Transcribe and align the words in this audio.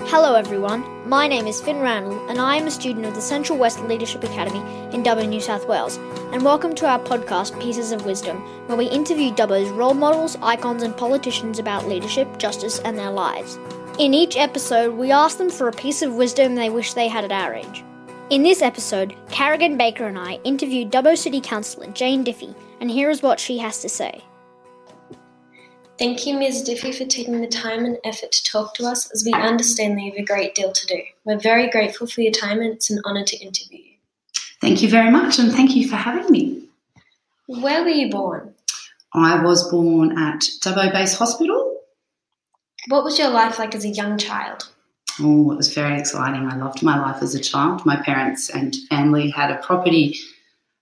Hello, 0.00 0.34
everyone. 0.34 1.08
My 1.08 1.26
name 1.26 1.46
is 1.46 1.60
Finn 1.60 1.80
Randall, 1.80 2.28
and 2.28 2.38
I 2.38 2.56
am 2.56 2.66
a 2.66 2.70
student 2.70 3.06
of 3.06 3.14
the 3.14 3.20
Central 3.20 3.58
West 3.58 3.80
Leadership 3.80 4.22
Academy 4.22 4.60
in 4.94 5.02
Dubbo, 5.02 5.28
New 5.28 5.40
South 5.40 5.66
Wales. 5.66 5.96
And 6.32 6.44
welcome 6.44 6.74
to 6.76 6.86
our 6.86 6.98
podcast, 6.98 7.60
Pieces 7.60 7.92
of 7.92 8.06
Wisdom, 8.06 8.36
where 8.66 8.78
we 8.78 8.86
interview 8.86 9.32
Dubbo's 9.32 9.68
role 9.70 9.94
models, 9.94 10.36
icons, 10.42 10.82
and 10.82 10.96
politicians 10.96 11.58
about 11.58 11.88
leadership, 11.88 12.38
justice, 12.38 12.78
and 12.80 12.96
their 12.96 13.10
lives. 13.10 13.58
In 13.98 14.14
each 14.14 14.36
episode, 14.36 14.94
we 14.94 15.10
ask 15.10 15.38
them 15.38 15.50
for 15.50 15.68
a 15.68 15.72
piece 15.72 16.02
of 16.02 16.14
wisdom 16.14 16.54
they 16.54 16.70
wish 16.70 16.94
they 16.94 17.08
had 17.08 17.24
at 17.24 17.32
our 17.32 17.54
age. 17.54 17.84
In 18.30 18.42
this 18.42 18.62
episode, 18.62 19.16
Carrigan 19.30 19.76
Baker 19.76 20.06
and 20.06 20.18
I 20.18 20.34
interviewed 20.44 20.92
Dubbo 20.92 21.16
City 21.16 21.40
Councillor 21.40 21.88
Jane 21.88 22.24
Diffie, 22.24 22.54
and 22.80 22.90
here 22.90 23.10
is 23.10 23.22
what 23.22 23.40
she 23.40 23.58
has 23.58 23.80
to 23.82 23.88
say. 23.88 24.22
Thank 25.98 26.26
you, 26.26 26.38
Ms. 26.38 26.68
Diffie, 26.68 26.94
for 26.94 27.06
taking 27.06 27.40
the 27.40 27.46
time 27.46 27.86
and 27.86 27.96
effort 28.04 28.30
to 28.32 28.44
talk 28.44 28.74
to 28.74 28.84
us 28.84 29.10
as 29.12 29.24
we 29.24 29.32
understand 29.32 29.96
that 29.96 30.02
you 30.02 30.10
have 30.10 30.20
a 30.20 30.26
great 30.26 30.54
deal 30.54 30.70
to 30.70 30.86
do. 30.86 31.00
We're 31.24 31.38
very 31.38 31.70
grateful 31.70 32.06
for 32.06 32.20
your 32.20 32.32
time 32.32 32.60
and 32.60 32.74
it's 32.74 32.90
an 32.90 33.00
honour 33.06 33.24
to 33.24 33.36
interview 33.38 33.78
you. 33.78 33.92
Thank 34.60 34.82
you 34.82 34.90
very 34.90 35.10
much 35.10 35.38
and 35.38 35.50
thank 35.50 35.74
you 35.74 35.88
for 35.88 35.96
having 35.96 36.30
me. 36.30 36.68
Where 37.46 37.82
were 37.82 37.88
you 37.88 38.10
born? 38.10 38.54
I 39.14 39.42
was 39.42 39.70
born 39.70 40.18
at 40.18 40.40
Dubbo 40.62 40.92
Base 40.92 41.14
Hospital. 41.14 41.80
What 42.88 43.02
was 43.02 43.18
your 43.18 43.30
life 43.30 43.58
like 43.58 43.74
as 43.74 43.86
a 43.86 43.88
young 43.88 44.18
child? 44.18 44.68
Oh, 45.18 45.50
it 45.52 45.56
was 45.56 45.72
very 45.72 45.98
exciting. 45.98 46.46
I 46.46 46.56
loved 46.56 46.82
my 46.82 47.00
life 47.00 47.22
as 47.22 47.34
a 47.34 47.40
child. 47.40 47.86
My 47.86 47.96
parents 47.96 48.50
and 48.50 48.76
family 48.90 49.30
had 49.30 49.50
a 49.50 49.62
property 49.62 50.18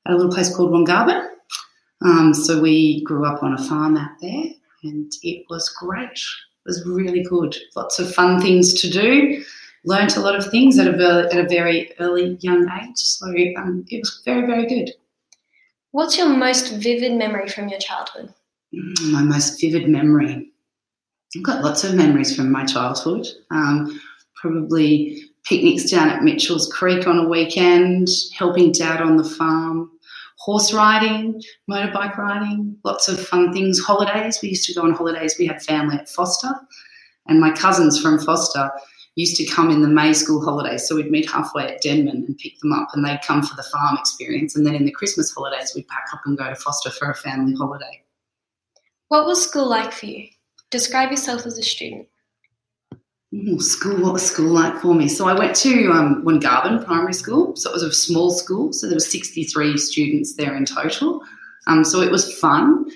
at 0.07 0.13
a 0.13 0.17
little 0.17 0.33
place 0.33 0.55
called 0.55 0.73
Wongarbon. 0.73 1.29
Um, 2.05 2.35
so 2.35 2.61
we 2.61 3.05
grew 3.05 3.25
up 3.25 3.45
on 3.45 3.55
a 3.55 3.63
farm 3.63 3.97
out 3.97 4.21
there 4.21 4.47
and 4.85 5.13
it 5.23 5.45
was 5.51 5.69
great. 5.71 6.13
It 6.13 6.67
was 6.67 6.87
really 6.87 7.23
good. 7.23 7.57
Lots 7.75 7.99
of 7.99 8.15
fun 8.15 8.41
things 8.41 8.81
to 8.81 8.91
do. 8.91 9.43
Learned 9.85 10.17
a 10.17 10.21
lot 10.21 10.37
of 10.37 10.51
things 10.51 10.79
at 10.79 10.87
a 10.87 10.93
very, 10.93 11.27
at 11.27 11.45
a 11.45 11.49
very 11.49 11.93
early 11.99 12.39
young 12.41 12.69
age. 12.83 12.97
So 12.97 13.27
um, 13.57 13.85
it 13.89 13.99
was 13.99 14.23
very 14.25 14.47
very 14.47 14.67
good. 14.67 14.93
What's 15.91 16.19
your 16.19 16.29
most 16.29 16.73
vivid 16.73 17.13
memory 17.17 17.49
from 17.49 17.69
your 17.69 17.79
childhood? 17.79 18.33
Mm, 18.75 19.13
my 19.13 19.23
most 19.23 19.61
vivid 19.61 19.89
memory. 19.89 20.51
I've 21.37 21.43
got 21.43 21.63
lots 21.63 21.85
of 21.85 21.95
memories 21.95 22.35
from 22.35 22.51
my 22.51 22.65
childhood. 22.65 23.27
Um, 23.51 24.01
probably 24.37 25.23
picnics 25.45 25.91
down 25.91 26.09
at 26.09 26.23
Mitchell's 26.23 26.73
Creek 26.73 27.07
on 27.07 27.19
a 27.19 27.29
weekend, 27.29 28.09
helping 28.37 28.73
dad 28.73 29.01
on 29.01 29.17
the 29.17 29.25
farm, 29.25 29.91
horse 30.39 30.73
riding, 30.73 31.41
motorbike 31.71 32.17
riding, 32.17 32.77
lots 32.85 33.09
of 33.09 33.25
fun 33.25 33.53
things. 33.53 33.79
Holidays, 33.79 34.39
we 34.43 34.51
used 34.51 34.67
to 34.67 34.75
go 34.75 34.83
on 34.83 34.93
holidays. 34.93 35.37
We 35.39 35.47
had 35.47 35.63
family 35.63 35.97
at 35.97 36.09
Forster, 36.09 36.53
and 37.27 37.41
my 37.41 37.51
cousins 37.51 38.01
from 38.01 38.19
Forster 38.19 38.71
used 39.17 39.37
to 39.37 39.47
come 39.47 39.71
in 39.71 39.81
the 39.81 39.89
May 39.89 40.13
school 40.13 40.45
holidays. 40.45 40.89
So 40.89 40.97
we'd 40.97 41.11
meet 41.11 41.31
halfway 41.31 41.69
at 41.69 41.83
Denman 41.83 42.25
and 42.27 42.39
pick 42.39 42.59
them 42.61 42.73
up, 42.73 42.89
and 42.93 43.05
they'd 43.05 43.23
come 43.25 43.43
for 43.43 43.55
the 43.55 43.63
farm 43.63 43.97
experience. 43.99 44.57
And 44.57 44.67
then 44.67 44.75
in 44.75 44.85
the 44.85 44.93
Christmas 44.93 45.33
holidays, 45.33 45.73
we'd 45.75 45.89
pack 45.89 46.07
up 46.13 46.21
and 46.27 46.37
go 46.37 46.49
to 46.49 46.57
Forster 46.57 46.91
for 46.91 47.11
a 47.11 47.15
family 47.15 47.55
holiday. 47.55 48.03
What 49.09 49.27
was 49.27 49.45
school 49.45 49.69
like 49.69 49.93
for 49.93 50.07
you? 50.07 50.29
Describe 50.71 51.11
yourself 51.11 51.47
as 51.47 51.59
a 51.59 51.63
student. 51.63 52.09
Ooh, 53.35 53.59
school, 53.59 54.01
what 54.01 54.13
was 54.13 54.25
school 54.25 54.53
like 54.53 54.77
for 54.77 54.95
me? 54.95 55.09
So 55.09 55.27
I 55.27 55.33
went 55.33 55.57
to 55.57 55.91
um, 55.91 56.23
Primary 56.25 57.13
School. 57.13 57.57
So 57.57 57.71
it 57.71 57.73
was 57.73 57.83
a 57.83 57.93
small 57.93 58.31
school. 58.31 58.73
So 58.73 58.87
there 58.87 58.95
were 58.97 59.01
63 59.01 59.77
students 59.77 60.37
there 60.37 60.55
in 60.55 60.65
total. 60.65 61.21
Um, 61.67 61.85
so 61.85 62.01
it 62.01 62.13
was 62.13 62.39
fun 62.39 62.87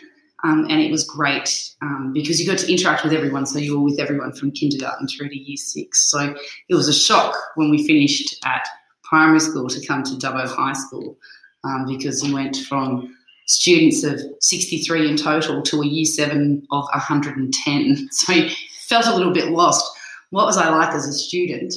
um, 0.45 0.67
and 0.69 0.81
it 0.81 0.93
was 0.93 1.05
great 1.05 1.73
um, 1.83 2.13
because 2.13 2.41
you 2.41 2.47
got 2.47 2.59
to 2.59 2.71
interact 2.71 3.03
with 3.03 3.13
everyone. 3.13 3.47
So 3.47 3.59
you 3.59 3.77
were 3.77 3.85
with 3.85 3.99
everyone 3.99 4.33
from 4.33 4.53
kindergarten 4.53 5.09
through 5.09 5.31
to 5.31 5.37
year 5.37 5.57
six. 5.57 6.09
So 6.11 6.35
it 6.69 6.75
was 6.75 6.89
a 6.89 6.95
shock 6.95 7.35
when 7.57 7.71
we 7.71 7.87
finished 7.87 8.45
at 8.45 8.67
primary 9.03 9.41
school 9.41 9.69
to 9.69 9.87
come 9.87 10.05
to 10.05 10.13
Dubbo 10.13 10.47
High 10.47 10.75
School 10.75 11.17
um, 11.65 11.87
because 11.87 12.23
you 12.23 12.35
went 12.35 12.57
from 12.69 13.13
students 13.47 14.05
of 14.05 14.21
63 14.41 15.11
in 15.11 15.17
total 15.17 15.63
to 15.63 15.81
a 15.81 15.87
year 15.87 16.05
seven 16.05 16.63
of 16.71 16.85
110. 16.93 18.09
So 18.13 18.33
you 18.33 18.51
felt 18.89 19.07
a 19.07 19.17
little 19.17 19.33
bit 19.33 19.51
lost 19.51 19.98
what 20.31 20.47
was 20.47 20.57
I 20.57 20.69
like 20.69 20.95
as 20.95 21.07
a 21.07 21.13
student? 21.13 21.75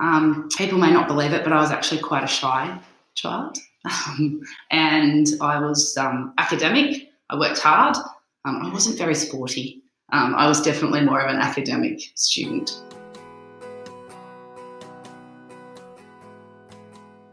Um, 0.00 0.48
people 0.56 0.78
may 0.78 0.90
not 0.90 1.08
believe 1.08 1.32
it, 1.32 1.44
but 1.44 1.52
I 1.52 1.60
was 1.60 1.70
actually 1.70 2.00
quite 2.00 2.24
a 2.24 2.28
shy 2.28 2.78
child. 3.14 3.58
Um, 3.82 4.42
and 4.70 5.26
I 5.40 5.58
was 5.58 5.96
um, 5.96 6.34
academic. 6.36 7.08
I 7.30 7.38
worked 7.38 7.60
hard. 7.60 7.96
Um, 8.44 8.60
I 8.62 8.70
wasn't 8.70 8.98
very 8.98 9.14
sporty. 9.14 9.82
Um, 10.12 10.34
I 10.34 10.48
was 10.48 10.60
definitely 10.60 11.00
more 11.00 11.18
of 11.18 11.34
an 11.34 11.40
academic 11.40 12.02
student. 12.14 12.82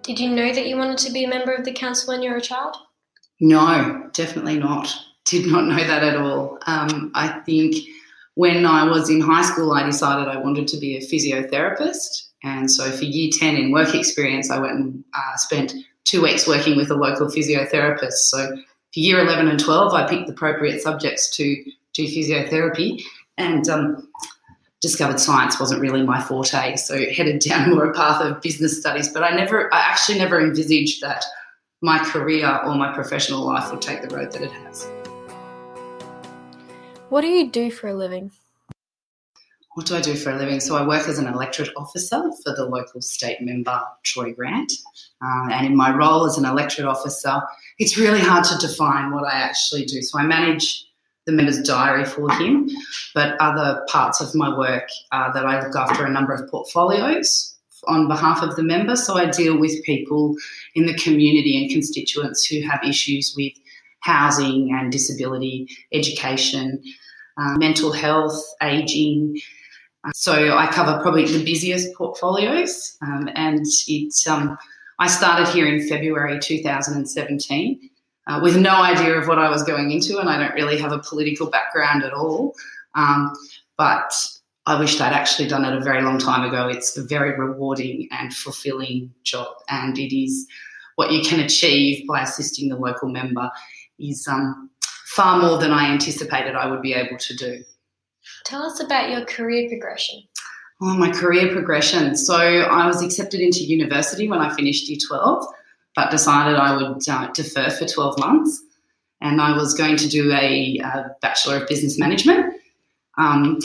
Did 0.04 0.22
you 0.22 0.30
know 0.30 0.54
that 0.54 0.68
you 0.68 0.78
wanted 0.78 1.00
to 1.00 1.12
be 1.12 1.26
a 1.26 1.28
member 1.28 1.52
of 1.52 1.66
the 1.66 1.74
council 1.74 2.14
when 2.14 2.24
you 2.24 2.30
were 2.30 2.38
a 2.38 2.42
child? 2.42 2.78
No, 3.42 4.10
definitely 4.14 4.58
not. 4.58 4.90
Did 5.26 5.48
not 5.48 5.66
know 5.66 5.76
that 5.76 6.02
at 6.02 6.16
all. 6.16 6.60
Um, 6.66 7.12
I 7.14 7.42
think 7.46 7.76
when 8.38 8.68
I 8.68 8.84
was 8.84 9.10
in 9.10 9.20
high 9.20 9.42
school, 9.42 9.72
I 9.74 9.84
decided 9.84 10.28
I 10.28 10.38
wanted 10.38 10.68
to 10.68 10.78
be 10.78 10.96
a 10.96 11.00
physiotherapist. 11.00 12.28
And 12.44 12.70
so 12.70 12.92
for 12.92 13.04
year 13.04 13.32
10 13.34 13.56
in 13.56 13.72
work 13.72 13.96
experience, 13.96 14.52
I 14.52 14.60
went 14.60 14.74
and 14.74 15.04
uh, 15.16 15.36
spent 15.38 15.74
two 16.04 16.22
weeks 16.22 16.48
working 16.48 16.78
with 16.78 16.92
a 16.92 16.94
local 16.94 17.26
physiotherapist. 17.30 18.30
So 18.30 18.50
for 18.50 19.00
year 19.00 19.20
11 19.22 19.48
and 19.48 19.60
12, 19.60 19.92
I 19.92 20.08
picked 20.08 20.28
the 20.28 20.34
appropriate 20.34 20.84
subjects 20.84 21.36
to 21.36 21.64
do 21.96 22.04
physiotherapy 22.04 23.02
and 23.40 23.68
um, 23.70 24.08
discovered 24.82 25.20
science 25.20 25.60
wasn't 25.60 25.82
really 25.82 26.04
my 26.04 26.22
forte. 26.22 26.76
So 26.76 27.10
headed 27.10 27.40
down 27.40 27.72
more 27.72 27.90
a 27.90 27.94
path 27.96 28.22
of 28.22 28.40
business 28.44 28.80
studies. 28.80 29.10
But 29.10 29.24
I 29.24 29.32
never, 29.32 29.74
I 29.74 29.80
actually 29.80 30.20
never 30.20 30.40
envisaged 30.40 31.02
that 31.02 31.26
my 31.82 31.98
career 31.98 32.62
or 32.66 32.76
my 32.76 32.94
professional 32.94 33.44
life 33.48 33.72
would 33.72 33.82
take 33.82 34.08
the 34.08 34.16
road 34.16 34.32
that 34.34 34.44
it 34.44 34.52
has. 34.52 34.88
What 37.10 37.22
do 37.22 37.28
you 37.28 37.50
do 37.50 37.72
for 37.72 37.88
a 37.88 37.94
living? 37.94 38.32
What 39.76 39.86
do 39.86 39.96
I 39.96 40.02
do 40.02 40.16
for 40.16 40.32
a 40.32 40.36
living? 40.36 40.60
So 40.60 40.76
I 40.76 40.86
work 40.86 41.08
as 41.08 41.20
an 41.20 41.28
electorate 41.28 41.70
officer 41.78 42.22
for 42.44 42.54
the 42.54 42.66
local 42.66 43.02
state 43.02 43.40
member, 43.42 43.80
Troy 44.04 44.34
Grant. 44.34 44.74
Uh, 45.24 45.52
and 45.52 45.66
in 45.66 45.76
my 45.76 45.96
role 45.96 46.26
as 46.26 46.38
an 46.38 46.44
electorate 46.44 46.88
officer, 46.88 47.42
it's 47.80 47.98
really 47.98 48.20
hard 48.20 48.44
to 48.46 48.58
define 48.58 49.12
what 49.12 49.24
I 49.24 49.38
actually 49.38 49.86
do. 49.86 50.02
So 50.02 50.20
I 50.20 50.26
manage 50.26 50.86
the 51.26 51.32
member's 51.32 51.62
diary 51.62 52.04
for 52.04 52.30
him, 52.34 52.70
but 53.14 53.40
other 53.40 53.86
parts 53.88 54.20
of 54.20 54.36
my 54.36 54.58
work 54.58 54.90
are 55.14 55.32
that 55.34 55.46
I 55.46 55.66
look 55.66 55.76
after 55.78 56.06
a 56.06 56.12
number 56.12 56.34
of 56.34 56.50
portfolios 56.50 57.56
on 57.88 58.10
behalf 58.10 58.42
of 58.42 58.58
the 58.58 58.64
member. 58.64 58.98
So 58.98 59.16
I 59.16 59.30
deal 59.30 59.58
with 59.58 59.84
people 59.84 60.36
in 60.76 60.86
the 60.86 60.96
community 60.96 61.62
and 61.62 61.72
constituents 61.72 62.46
who 62.46 62.62
have 62.68 62.84
issues 62.84 63.34
with 63.38 63.54
housing 64.08 64.72
and 64.72 64.92
disability, 64.92 65.68
education, 65.92 66.82
uh, 67.38 67.58
mental 67.58 67.92
health, 67.92 68.42
aging. 68.62 69.38
So 70.16 70.58
I 70.58 70.68
cover 70.68 71.00
probably 71.02 71.26
the 71.26 71.44
busiest 71.44 71.94
portfolios, 71.94 72.98
um, 73.02 73.30
and 73.36 73.66
it. 73.88 74.14
Um, 74.28 74.58
I 75.00 75.08
started 75.08 75.48
here 75.50 75.68
in 75.68 75.88
February 75.88 76.40
2017 76.40 77.90
uh, 78.26 78.40
with 78.42 78.58
no 78.58 78.72
idea 78.82 79.14
of 79.14 79.28
what 79.28 79.38
I 79.38 79.50
was 79.50 79.62
going 79.64 79.92
into, 79.92 80.18
and 80.20 80.30
I 80.30 80.40
don't 80.40 80.56
really 80.56 80.80
have 80.80 80.94
a 80.94 81.00
political 81.00 81.48
background 81.48 82.04
at 82.04 82.14
all. 82.14 82.56
Um, 82.96 83.34
but 83.78 84.12
I 84.66 84.80
wished 84.80 85.02
I'd 85.02 85.14
actually 85.14 85.50
done 85.50 85.66
it 85.66 85.78
a 85.78 85.82
very 85.82 86.02
long 86.02 86.18
time 86.18 86.48
ago. 86.48 86.68
It's 86.68 86.98
a 86.98 87.04
very 87.04 87.38
rewarding 87.38 88.08
and 88.12 88.34
fulfilling 88.34 89.14
job, 89.24 89.50
and 89.70 90.00
it 90.00 90.18
is 90.18 90.48
what 90.96 91.12
you 91.12 91.22
can 91.22 91.40
achieve 91.42 92.08
by 92.08 92.22
assisting 92.22 92.70
the 92.70 92.76
local 92.76 93.10
member 93.10 93.52
is 94.00 94.28
um, 94.28 94.70
far 95.06 95.42
more 95.42 95.58
than 95.58 95.72
I 95.72 95.92
anticipated 95.92 96.56
I 96.56 96.70
would 96.70 96.82
be 96.82 96.94
able 96.94 97.18
to 97.18 97.36
do. 97.36 97.64
Tell 98.46 98.64
us 98.64 98.82
about 98.82 99.10
your 99.10 99.26
career 99.26 99.68
progression. 99.70 100.24
Oh, 100.82 100.96
my 100.96 101.12
career 101.12 101.52
progression. 101.52 102.16
So 102.16 102.36
I 102.36 102.86
was 102.86 103.02
accepted 103.02 103.40
into 103.40 103.64
university 103.64 104.30
when 104.30 104.40
I 104.40 104.56
finished 104.56 104.88
year 104.88 105.00
12, 105.08 105.46
but 105.96 106.12
decided 106.12 106.56
I 106.56 106.76
would 106.76 107.10
uh, 107.10 107.32
defer 107.32 107.70
for 107.72 107.86
12 107.86 108.20
months. 108.20 108.62
And 109.22 109.42
I 109.42 109.58
was 109.58 109.74
going 109.74 109.98
to 109.98 110.08
do 110.08 110.32
a, 110.32 110.78
a 110.84 111.16
Bachelor 111.22 111.58
of 111.58 111.68
Business 111.68 111.98
Management. 111.98 112.54
Um, 113.18 113.58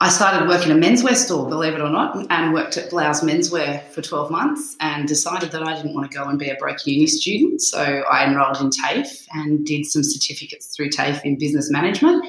I 0.00 0.08
started 0.08 0.48
working 0.48 0.72
in 0.72 0.82
a 0.82 0.86
menswear 0.86 1.14
store, 1.14 1.48
believe 1.48 1.74
it 1.74 1.80
or 1.80 1.88
not, 1.88 2.26
and 2.30 2.52
worked 2.52 2.76
at 2.76 2.90
Blouse 2.90 3.20
Menswear 3.22 3.80
for 3.90 4.02
12 4.02 4.28
months 4.30 4.74
and 4.80 5.06
decided 5.06 5.52
that 5.52 5.62
I 5.62 5.76
didn't 5.76 5.94
want 5.94 6.10
to 6.10 6.16
go 6.16 6.24
and 6.24 6.36
be 6.38 6.50
a 6.50 6.56
break 6.56 6.84
uni 6.84 7.06
student. 7.06 7.62
So 7.62 7.80
I 7.80 8.26
enrolled 8.26 8.60
in 8.60 8.70
TAFE 8.70 9.28
and 9.34 9.64
did 9.64 9.86
some 9.86 10.02
certificates 10.02 10.74
through 10.74 10.90
TAFE 10.90 11.24
in 11.24 11.38
business 11.38 11.70
management. 11.70 12.26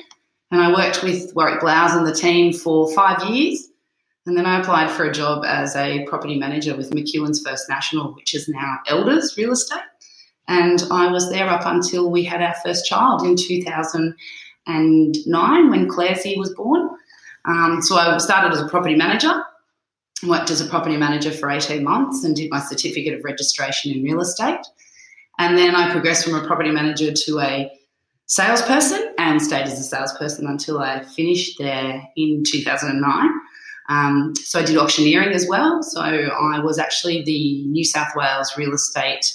And 0.51 0.61
I 0.61 0.71
worked 0.71 1.01
with 1.03 1.33
Warwick 1.35 1.59
Blouse 1.59 1.95
and 1.95 2.05
the 2.05 2.13
team 2.13 2.53
for 2.53 2.93
five 2.93 3.27
years. 3.27 3.67
And 4.27 4.37
then 4.37 4.45
I 4.45 4.59
applied 4.59 4.91
for 4.91 5.05
a 5.05 5.11
job 5.11 5.43
as 5.43 5.75
a 5.75 6.05
property 6.05 6.37
manager 6.37 6.77
with 6.77 6.91
McEwan's 6.91 7.41
First 7.43 7.67
National, 7.67 8.13
which 8.13 8.35
is 8.35 8.47
now 8.47 8.77
Elders 8.87 9.35
Real 9.37 9.51
Estate. 9.51 9.81
And 10.47 10.83
I 10.91 11.11
was 11.11 11.31
there 11.31 11.49
up 11.49 11.65
until 11.65 12.11
we 12.11 12.23
had 12.23 12.43
our 12.43 12.53
first 12.63 12.85
child 12.85 13.23
in 13.23 13.35
2009 13.35 15.69
when 15.69 15.89
Claire 15.89 16.15
was 16.37 16.53
born. 16.53 16.91
Um, 17.47 17.81
so 17.81 17.95
I 17.95 18.17
started 18.17 18.53
as 18.53 18.61
a 18.61 18.67
property 18.67 18.95
manager, 18.95 19.43
worked 20.25 20.49
as 20.49 20.61
a 20.61 20.65
property 20.65 20.97
manager 20.97 21.31
for 21.31 21.49
18 21.49 21.83
months 21.83 22.23
and 22.23 22.35
did 22.35 22.49
my 22.49 22.59
certificate 22.59 23.13
of 23.13 23.23
registration 23.23 23.91
in 23.91 24.03
real 24.03 24.21
estate. 24.21 24.65
And 25.37 25.57
then 25.57 25.75
I 25.75 25.91
progressed 25.91 26.25
from 26.25 26.35
a 26.35 26.45
property 26.47 26.71
manager 26.71 27.11
to 27.11 27.39
a 27.39 27.71
salesperson 28.27 29.13
and 29.17 29.41
stayed 29.41 29.63
as 29.63 29.79
a 29.79 29.83
salesperson 29.83 30.47
until 30.47 30.79
I 30.79 31.03
finished 31.03 31.57
there 31.59 32.01
in 32.15 32.43
2009. 32.45 33.29
Um, 33.87 34.33
so 34.35 34.59
I 34.59 34.65
did 34.65 34.77
auctioneering 34.77 35.33
as 35.33 35.47
well. 35.47 35.83
So 35.83 36.01
I 36.01 36.59
was 36.59 36.79
actually 36.79 37.23
the 37.23 37.65
New 37.65 37.83
South 37.83 38.07
Wales 38.15 38.57
Real 38.57 38.73
Estate 38.73 39.31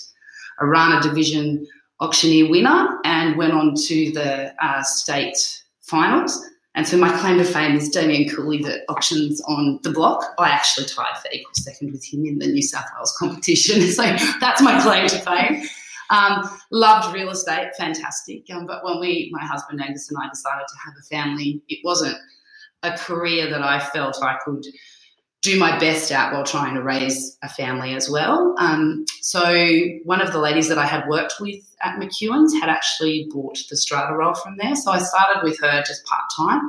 Orana 0.60 1.00
Division 1.00 1.66
auctioneer 2.00 2.48
winner 2.50 2.98
and 3.04 3.36
went 3.36 3.52
on 3.52 3.74
to 3.74 4.10
the 4.12 4.54
uh, 4.64 4.82
state 4.82 5.36
finals. 5.82 6.44
And 6.74 6.86
so 6.86 6.96
my 6.96 7.10
claim 7.18 7.38
to 7.38 7.44
fame 7.44 7.76
is 7.76 7.88
Damien 7.88 8.28
Cooley 8.28 8.62
that 8.62 8.82
auctions 8.88 9.40
on 9.42 9.80
the 9.82 9.90
block. 9.90 10.24
I 10.38 10.50
actually 10.50 10.86
tied 10.86 11.18
for 11.20 11.28
equal 11.32 11.52
second 11.54 11.90
with 11.90 12.04
him 12.04 12.24
in 12.26 12.38
the 12.38 12.46
New 12.46 12.62
South 12.62 12.86
Wales 12.94 13.16
competition. 13.18 13.80
So 13.90 14.02
that's 14.40 14.62
my 14.62 14.80
claim 14.80 15.08
to 15.08 15.18
fame. 15.18 15.68
Um, 16.10 16.48
loved 16.70 17.14
real 17.14 17.30
estate, 17.30 17.70
fantastic. 17.76 18.44
Um, 18.50 18.66
but 18.66 18.84
when 18.84 19.00
we, 19.00 19.30
my 19.32 19.44
husband 19.44 19.80
Angus 19.80 20.10
and 20.10 20.18
I 20.22 20.28
decided 20.28 20.66
to 20.68 20.78
have 20.84 20.94
a 20.98 21.02
family, 21.02 21.62
it 21.68 21.78
wasn't 21.84 22.16
a 22.82 22.96
career 22.96 23.48
that 23.50 23.62
I 23.62 23.78
felt 23.78 24.22
I 24.22 24.36
could 24.44 24.64
do 25.42 25.58
my 25.58 25.78
best 25.78 26.12
at 26.12 26.32
while 26.32 26.44
trying 26.44 26.74
to 26.74 26.82
raise 26.82 27.38
a 27.42 27.48
family 27.48 27.94
as 27.94 28.10
well. 28.10 28.54
Um, 28.58 29.06
so 29.22 29.42
one 30.04 30.20
of 30.20 30.32
the 30.32 30.38
ladies 30.38 30.68
that 30.68 30.76
I 30.76 30.84
had 30.86 31.08
worked 31.08 31.34
with 31.40 31.64
at 31.82 31.98
McEwan's 31.98 32.52
had 32.54 32.68
actually 32.68 33.26
bought 33.32 33.58
the 33.70 33.76
strata 33.76 34.14
roll 34.14 34.34
from 34.34 34.56
there. 34.58 34.76
So 34.76 34.90
I 34.90 34.98
started 34.98 35.42
with 35.42 35.58
her 35.60 35.82
just 35.82 36.04
part 36.04 36.24
time, 36.36 36.60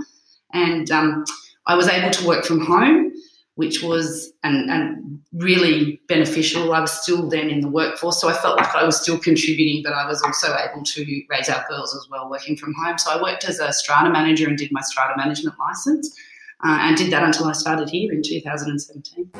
and 0.53 0.89
um, 0.89 1.25
I 1.67 1.75
was 1.75 1.87
able 1.87 2.11
to 2.11 2.27
work 2.27 2.45
from 2.45 2.65
home, 2.65 3.11
which 3.55 3.83
was 3.83 4.31
and, 4.43 4.69
and 4.71 5.19
really 5.33 5.99
beneficial. 6.07 6.73
I 6.73 6.79
was 6.79 6.91
still 6.91 7.27
then 7.27 7.49
in 7.49 7.59
the 7.59 7.67
workforce, 7.67 8.21
so 8.21 8.29
I 8.29 8.33
felt 8.33 8.57
like 8.57 8.73
I 8.73 8.85
was 8.85 9.01
still 9.01 9.19
contributing, 9.19 9.81
but 9.83 9.91
I 9.91 10.07
was 10.07 10.21
also 10.21 10.55
able 10.55 10.83
to 10.83 11.23
raise 11.29 11.49
our 11.49 11.65
girls 11.67 11.93
as 11.93 12.07
well, 12.09 12.29
working 12.29 12.55
from 12.55 12.73
home. 12.81 12.97
So 12.97 13.11
I 13.11 13.21
worked 13.21 13.43
as 13.43 13.59
a 13.59 13.73
strata 13.73 14.09
manager 14.09 14.47
and 14.47 14.57
did 14.57 14.71
my 14.71 14.81
strata 14.81 15.13
management 15.17 15.59
license 15.59 16.15
uh, 16.63 16.77
and 16.81 16.97
did 16.97 17.11
that 17.11 17.23
until 17.23 17.45
I 17.45 17.53
started 17.53 17.89
here 17.89 18.11
in 18.11 18.21
2017. 18.21 19.31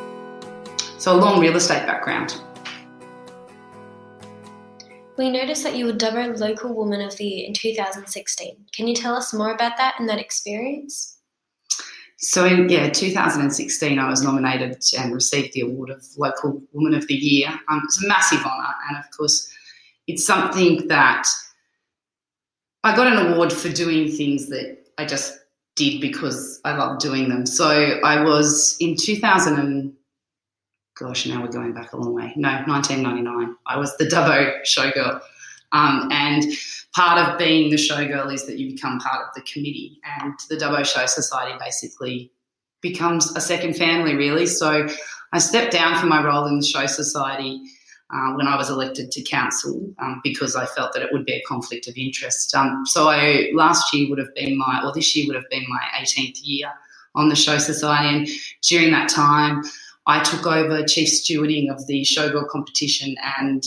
So 0.98 1.16
a 1.16 1.18
long 1.18 1.40
real 1.40 1.56
estate 1.56 1.86
background. 1.86 2.40
We 5.18 5.30
noticed 5.30 5.64
that 5.64 5.76
you 5.76 5.86
were 5.86 5.94
Dubbo 5.94 6.40
Local 6.40 6.74
Woman 6.74 7.02
of 7.02 7.16
the 7.18 7.26
Year 7.26 7.48
in 7.48 7.54
2016. 7.54 8.66
Can 8.74 8.88
you 8.88 8.96
tell 8.96 9.16
us 9.16 9.34
more 9.34 9.52
about 9.52 9.78
that 9.78 9.96
and 10.00 10.10
that 10.10 10.20
experience? 10.20 11.18
So 12.18 12.46
in 12.46 12.70
yeah, 12.70 12.90
2016, 12.90 13.98
I 13.98 14.08
was 14.08 14.22
nominated 14.22 14.78
and 14.98 15.14
received 15.14 15.54
the 15.54 15.62
award 15.62 15.90
of 15.90 16.06
Local 16.18 16.62
Woman 16.72 16.94
of 16.94 17.08
the 17.08 17.16
Year. 17.16 17.50
Um, 17.68 17.82
it's 17.84 18.04
a 18.04 18.08
massive 18.08 18.46
honour, 18.46 18.74
and 18.90 18.98
of 18.98 19.06
course, 19.18 19.52
it's 20.08 20.26
something 20.26 20.88
that 20.88 21.28
I 22.84 22.96
got 22.96 23.08
an 23.08 23.34
award 23.34 23.52
for 23.52 23.70
doing 23.70 24.12
things 24.12 24.50
that 24.50 24.78
I 24.98 25.06
just 25.06 25.41
did 25.82 26.02
because 26.02 26.62
I 26.64 26.76
love 26.76 27.00
doing 27.00 27.30
them. 27.30 27.46
So 27.46 28.00
I 28.04 28.24
was 28.24 28.78
in 28.80 28.96
2000 28.96 29.60
and 29.60 29.94
gosh, 30.96 31.26
now 31.26 31.42
we're 31.42 31.48
going 31.48 31.74
back 31.74 31.94
a 31.94 31.98
long 31.98 32.14
way. 32.14 32.34
No, 32.36 32.50
1999. 32.68 33.56
I 33.66 33.78
was 33.78 33.96
the 33.98 34.06
Dubbo 34.06 34.62
showgirl. 34.64 35.20
Um, 35.72 36.10
and 36.12 36.44
part 36.94 37.18
of 37.18 37.40
being 37.40 37.72
the 37.72 37.78
showgirl 37.78 38.32
is 38.32 38.46
that 38.46 38.60
you 38.60 38.74
become 38.74 39.00
part 39.00 39.28
of 39.28 39.34
the 39.34 39.42
committee. 39.42 40.00
And 40.20 40.34
the 40.50 40.58
Dubbo 40.58 40.86
Show 40.86 41.06
Society 41.08 41.58
basically 41.60 42.32
becomes 42.82 43.36
a 43.36 43.42
second 43.42 43.76
family, 43.76 44.16
really. 44.16 44.46
So 44.46 44.88
I 45.34 45.40
stepped 45.40 45.72
down 45.72 46.00
from 46.00 46.10
my 46.10 46.24
role 46.24 46.46
in 46.46 46.60
the 46.60 46.66
Show 46.66 46.86
Society 46.86 47.64
uh, 48.14 48.34
when 48.34 48.48
I 48.48 48.58
was 48.58 48.70
elected 48.70 49.12
to 49.12 49.22
council 49.22 49.94
um, 50.00 50.22
because 50.24 50.56
I 50.56 50.66
felt 50.66 50.94
that 50.94 51.02
it 51.02 51.10
would 51.12 51.26
be 51.26 51.34
a 51.34 51.44
conflict 51.48 51.88
of 51.88 51.96
interest. 51.96 52.54
Um, 52.56 52.86
so 52.86 53.10
I, 53.10 53.52
last 53.54 53.94
year 53.94 54.10
would 54.10 54.20
have 54.20 54.34
been 54.36 54.58
my, 54.58 54.82
or 54.84 54.92
this 54.92 55.16
year 55.16 55.28
would 55.28 55.36
have 55.36 55.50
been 55.50 55.66
my 55.70 55.82
18th 56.00 56.40
year 56.42 56.72
on 57.16 57.30
the 57.30 57.36
Show 57.36 57.58
Society. 57.58 58.18
And 58.18 58.28
during 58.64 58.92
that 58.92 59.10
time, 59.10 59.64
I 60.08 60.24
took 60.24 60.48
over 60.48 60.84
chief 60.84 61.10
stewarding 61.10 61.72
of 61.72 61.86
the 61.88 62.02
showgirl 62.02 62.50
competition 62.50 63.16
and 63.40 63.64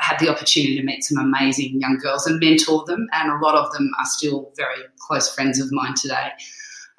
had 0.00 0.18
the 0.18 0.30
opportunity 0.30 0.76
to 0.76 0.82
meet 0.82 1.04
some 1.04 1.22
amazing 1.22 1.80
young 1.80 1.98
girls 1.98 2.26
and 2.26 2.40
mentor 2.40 2.84
them. 2.86 3.06
And 3.12 3.30
a 3.30 3.44
lot 3.44 3.54
of 3.54 3.70
them 3.72 3.90
are 3.98 4.06
still 4.06 4.50
very 4.56 4.82
close 4.98 5.32
friends 5.32 5.60
of 5.60 5.70
mine 5.72 5.94
today. 5.94 6.30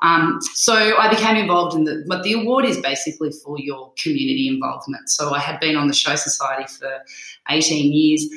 Um, 0.02 0.40
so 0.54 0.98
I 0.98 1.10
became 1.10 1.38
involved 1.38 1.76
in 1.76 1.86
the, 1.86 2.04
but 2.08 2.24
the 2.24 2.34
award 2.34 2.66
is 2.66 2.80
basically 2.80 3.32
for 3.32 3.58
your 3.60 3.94
community 4.02 4.48
involvement. 4.48 5.10
So 5.10 5.34
I 5.34 5.40
had 5.40 5.60
been 5.60 5.78
on 5.78 5.88
the 5.88 5.94
Show 5.94 6.16
Society 6.16 6.66
for 6.68 7.02
18 7.50 7.94
years. 7.94 8.28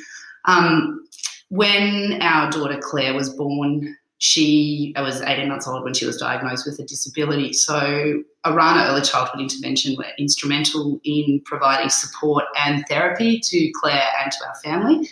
Um, 0.45 1.05
when 1.49 2.21
our 2.21 2.49
daughter 2.49 2.79
Claire 2.81 3.13
was 3.13 3.29
born, 3.29 3.97
she 4.19 4.93
was 4.97 5.21
18 5.21 5.47
months 5.47 5.67
old 5.67 5.83
when 5.83 5.93
she 5.93 6.05
was 6.05 6.17
diagnosed 6.17 6.65
with 6.65 6.79
a 6.79 6.83
disability. 6.83 7.53
So 7.53 8.21
Orana 8.45 8.89
Early 8.89 9.01
Childhood 9.01 9.41
Intervention 9.41 9.95
were 9.97 10.05
instrumental 10.17 10.99
in 11.03 11.41
providing 11.45 11.89
support 11.89 12.43
and 12.57 12.85
therapy 12.87 13.39
to 13.39 13.71
Claire 13.79 14.03
and 14.21 14.31
to 14.31 14.47
our 14.47 14.55
family. 14.55 15.09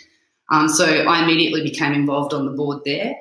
Um, 0.50 0.68
so 0.68 0.84
I 0.84 1.22
immediately 1.22 1.62
became 1.62 1.92
involved 1.92 2.32
on 2.32 2.44
the 2.44 2.52
board 2.52 2.80
there. 2.84 3.14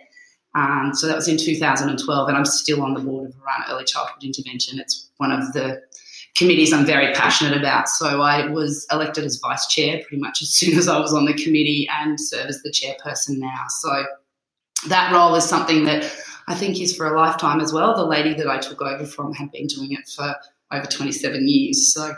Um, 0.57 0.91
so 0.95 1.05
that 1.05 1.15
was 1.15 1.27
in 1.27 1.37
2012, 1.37 2.27
and 2.27 2.35
I'm 2.35 2.45
still 2.45 2.81
on 2.81 2.95
the 2.95 2.99
board 2.99 3.29
of 3.29 3.35
Early 3.69 3.83
Childhood 3.83 4.23
Intervention. 4.23 4.79
It's 4.79 5.11
one 5.17 5.31
of 5.31 5.53
the 5.53 5.83
committees 6.35 6.73
I'm 6.73 6.85
very 6.85 7.13
passionate 7.13 7.55
about. 7.55 7.87
So 7.89 8.21
I 8.21 8.47
was 8.47 8.87
elected 8.91 9.23
as 9.23 9.37
vice 9.37 9.67
chair 9.67 10.01
pretty 10.01 10.19
much 10.19 10.41
as 10.41 10.49
soon 10.53 10.77
as 10.77 10.87
I 10.87 10.99
was 10.99 11.13
on 11.13 11.25
the 11.25 11.33
committee 11.33 11.87
and 11.99 12.19
serve 12.19 12.47
as 12.47 12.63
the 12.63 12.71
chairperson 12.71 13.37
now. 13.37 13.65
So 13.69 14.05
that 14.87 15.13
role 15.13 15.35
is 15.35 15.43
something 15.43 15.85
that 15.85 16.11
I 16.47 16.55
think 16.55 16.81
is 16.81 16.95
for 16.95 17.13
a 17.13 17.19
lifetime 17.19 17.59
as 17.59 17.71
well. 17.71 17.95
The 17.95 18.05
lady 18.05 18.33
that 18.33 18.47
I 18.47 18.57
took 18.57 18.81
over 18.81 19.05
from 19.05 19.33
had 19.33 19.51
been 19.51 19.67
doing 19.67 19.91
it 19.91 20.07
for 20.07 20.35
over 20.71 20.87
27 20.87 21.47
years. 21.47 21.93
So 21.93 22.15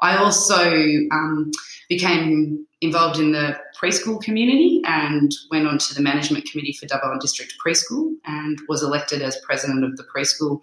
I 0.00 0.16
also 0.16 0.70
um, 1.10 1.50
became 1.88 2.66
involved 2.80 3.18
in 3.18 3.32
the 3.32 3.58
preschool 3.80 4.20
community 4.22 4.80
and 4.84 5.32
went 5.50 5.66
on 5.66 5.78
to 5.78 5.94
the 5.94 6.00
management 6.02 6.48
committee 6.48 6.72
for 6.78 6.86
Dubbo 6.86 7.18
District 7.20 7.52
Preschool 7.64 8.14
and 8.24 8.58
was 8.68 8.82
elected 8.82 9.22
as 9.22 9.40
president 9.44 9.84
of 9.84 9.96
the 9.96 10.04
preschool 10.04 10.62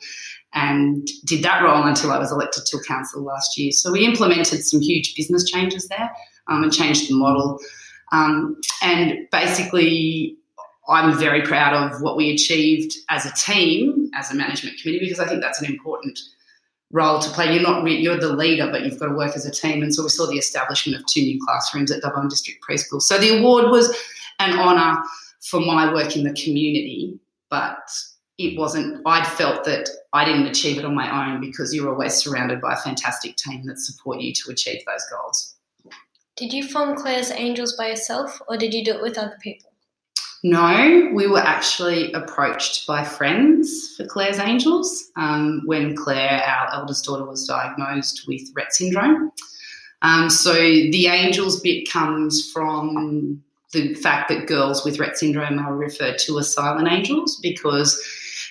and 0.54 1.06
did 1.26 1.44
that 1.44 1.62
role 1.62 1.84
until 1.84 2.12
I 2.12 2.18
was 2.18 2.32
elected 2.32 2.66
to 2.68 2.80
council 2.88 3.24
last 3.24 3.58
year. 3.58 3.72
So 3.72 3.92
we 3.92 4.06
implemented 4.06 4.66
some 4.66 4.80
huge 4.80 5.16
business 5.16 5.50
changes 5.50 5.88
there 5.90 6.10
um, 6.48 6.64
and 6.64 6.72
changed 6.72 7.10
the 7.10 7.16
model. 7.16 7.60
Um, 8.14 8.62
and 8.82 9.28
basically, 9.32 10.38
I'm 10.88 11.18
very 11.18 11.42
proud 11.42 11.74
of 11.74 12.02
what 12.02 12.16
we 12.16 12.32
achieved 12.32 12.96
as 13.10 13.26
a 13.26 13.34
team, 13.34 14.10
as 14.16 14.32
a 14.32 14.36
management 14.36 14.78
committee, 14.80 15.00
because 15.00 15.20
I 15.20 15.28
think 15.28 15.42
that's 15.42 15.62
an 15.62 15.70
important 15.70 16.18
role 16.96 17.20
to 17.20 17.30
play. 17.32 17.54
You're 17.54 17.62
not 17.62 17.86
you're 17.86 18.18
the 18.18 18.34
leader, 18.34 18.72
but 18.72 18.84
you've 18.84 19.00
got 19.00 19.08
to 19.08 19.16
work 19.16 19.36
as 19.36 19.46
a 19.46 19.52
team. 19.52 19.84
And 19.84 19.94
so 19.94 20.04
we 20.04 20.10
saw 20.10 20.26
the 20.26 20.38
establishment 20.38 20.98
of 20.98 21.06
two 21.06 21.22
new 21.22 21.40
classrooms 21.46 21.92
at 21.92 22.02
Dubbo 22.02 22.28
District 22.30 22.64
Preschool. 22.68 23.02
So 23.02 23.18
the 23.18 23.38
award 23.38 23.70
was 23.70 23.96
an 24.40 24.58
honour 24.58 25.04
for 25.42 25.60
my 25.60 25.94
work 25.94 26.16
in 26.16 26.24
the 26.24 26.34
community, 26.34 27.20
but 27.50 27.92
it 28.38 28.58
wasn't. 28.58 29.02
I'd 29.06 29.28
felt 29.28 29.66
that 29.66 29.90
I 30.14 30.24
didn't 30.26 30.48
achieve 30.48 30.78
it 30.78 30.86
on 30.86 30.96
my 30.96 31.28
own 31.28 31.42
because 31.42 31.76
you're 31.76 31.92
always 31.92 32.14
surrounded 32.14 32.62
by 32.62 32.74
a 32.74 32.78
fantastic 32.78 33.36
team 33.36 33.66
that 33.66 33.78
support 33.78 34.22
you 34.22 34.34
to 34.34 34.52
achieve 34.52 34.82
those 34.88 35.06
goals. 35.12 35.56
Did 36.38 36.52
you 36.52 36.68
form 36.68 36.98
Claire's 36.98 37.32
Angels 37.32 37.76
by 37.78 37.90
yourself, 37.90 38.42
or 38.48 38.58
did 38.58 38.74
you 38.74 38.84
do 38.84 38.96
it 38.96 39.02
with 39.02 39.18
other 39.18 39.38
people? 39.42 39.72
No, 40.48 41.10
we 41.12 41.26
were 41.26 41.40
actually 41.40 42.14
approached 42.14 42.86
by 42.86 43.04
friends 43.04 43.96
for 43.98 44.06
Claire's 44.06 44.38
Angels 44.38 45.12
um, 45.16 45.64
when 45.66 45.96
Claire, 45.96 46.44
our 46.46 46.72
eldest 46.72 47.06
daughter, 47.06 47.26
was 47.26 47.48
diagnosed 47.48 48.26
with 48.28 48.54
Rett 48.54 48.70
syndrome. 48.70 49.32
Um, 50.04 50.30
so 50.30 50.54
the 50.54 51.08
Angels 51.08 51.60
bit 51.62 51.90
comes 51.90 52.52
from 52.52 53.44
the 53.74 53.96
fact 53.96 54.30
that 54.30 54.46
girls 54.46 54.86
with 54.86 55.00
Rett 55.00 55.16
syndrome 55.16 55.58
are 55.58 55.76
referred 55.76 56.20
to 56.20 56.38
as 56.38 56.54
silent 56.54 56.90
angels 56.90 57.40
because 57.42 58.00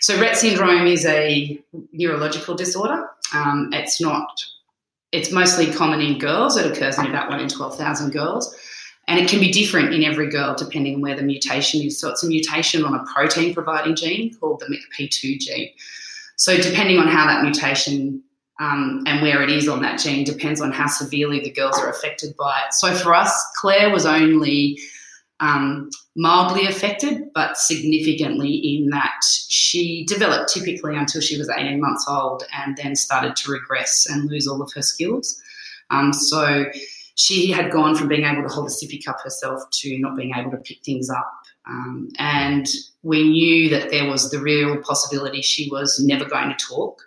so 0.01 0.17
Rett 0.17 0.35
syndrome 0.35 0.89
is 0.89 1.07
a 1.07 1.63
neurological 1.93 2.57
disorder. 2.57 3.09
Um, 3.33 3.71
it's 3.73 4.01
not. 4.01 4.45
It's 5.13 5.31
mostly 5.31 5.73
common 5.73 6.01
in 6.01 6.19
girls. 6.19 6.57
It 6.57 6.67
occurs 6.67 6.99
in 6.99 7.07
about 7.07 7.31
one 7.31 7.39
in 7.39 7.49
twelve 7.49 7.79
thousand 7.79 8.11
girls. 8.11 8.53
And 9.07 9.19
it 9.19 9.29
can 9.29 9.41
be 9.41 9.53
different 9.53 9.93
in 9.93 10.03
every 10.03 10.31
girl 10.31 10.55
depending 10.55 10.97
on 10.97 11.01
where 11.01 11.17
the 11.17 11.23
mutation 11.23 11.83
is. 11.83 11.99
So 11.99 12.11
it's 12.11 12.25
a 12.25 12.27
mutation 12.27 12.85
on 12.85 12.95
a 12.95 13.05
protein 13.13 13.53
providing 13.53 13.97
gene 13.97 14.35
called 14.35 14.61
the 14.61 14.67
MECP2 14.67 15.39
gene. 15.39 15.71
So 16.37 16.57
depending 16.57 16.99
on 16.99 17.09
how 17.09 17.27
that 17.27 17.43
mutation 17.43 18.23
um, 18.61 19.03
and 19.07 19.21
where 19.21 19.43
it 19.43 19.51
is 19.51 19.69
on 19.69 19.83
that 19.83 19.99
gene 19.99 20.25
depends 20.25 20.61
on 20.61 20.73
how 20.73 20.87
severely 20.87 21.41
the 21.41 21.51
girls 21.51 21.79
are 21.79 21.91
affected 21.91 22.37
by 22.37 22.63
it. 22.67 22.73
So 22.73 22.95
for 22.95 23.15
us, 23.15 23.33
Claire 23.61 23.91
was 23.91 24.07
only 24.07 24.79
um, 25.41 25.91
mildly 26.17 26.67
affected, 26.67 27.33
but 27.35 27.59
significantly 27.59 28.53
in 28.55 28.91
that 28.91 29.21
she 29.49 30.05
developed 30.07 30.53
typically 30.53 30.97
until 30.97 31.21
she 31.21 31.37
was 31.37 31.51
18 31.51 31.81
months 31.81 32.07
old 32.09 32.45
and 32.57 32.77
then 32.77 32.95
started 32.95 33.35
to 33.37 33.53
regress 33.53 34.07
and 34.09 34.31
lose 34.31 34.47
all 34.47 34.63
of 34.63 34.73
her 34.75 34.83
skills. 34.83 35.41
Um, 35.91 36.13
so 36.13 36.67
she 37.15 37.51
had 37.51 37.71
gone 37.71 37.95
from 37.95 38.09
being 38.09 38.25
able 38.25 38.43
to 38.43 38.53
hold 38.53 38.67
a 38.67 38.71
sippy 38.71 39.05
cup 39.05 39.21
herself 39.23 39.63
to 39.71 39.99
not 39.99 40.17
being 40.17 40.33
able 40.35 40.51
to 40.51 40.57
pick 40.59 40.83
things 40.83 41.09
up. 41.11 41.33
Um, 41.67 42.11
and 42.19 42.67
we 43.03 43.23
knew 43.23 43.69
that 43.71 43.91
there 43.91 44.09
was 44.09 44.31
the 44.31 44.41
real 44.41 44.79
possibility 44.79 45.41
she 45.41 45.71
was 45.71 46.01
never 46.05 46.25
going 46.25 46.51
to 46.51 46.65
talk. 46.65 47.01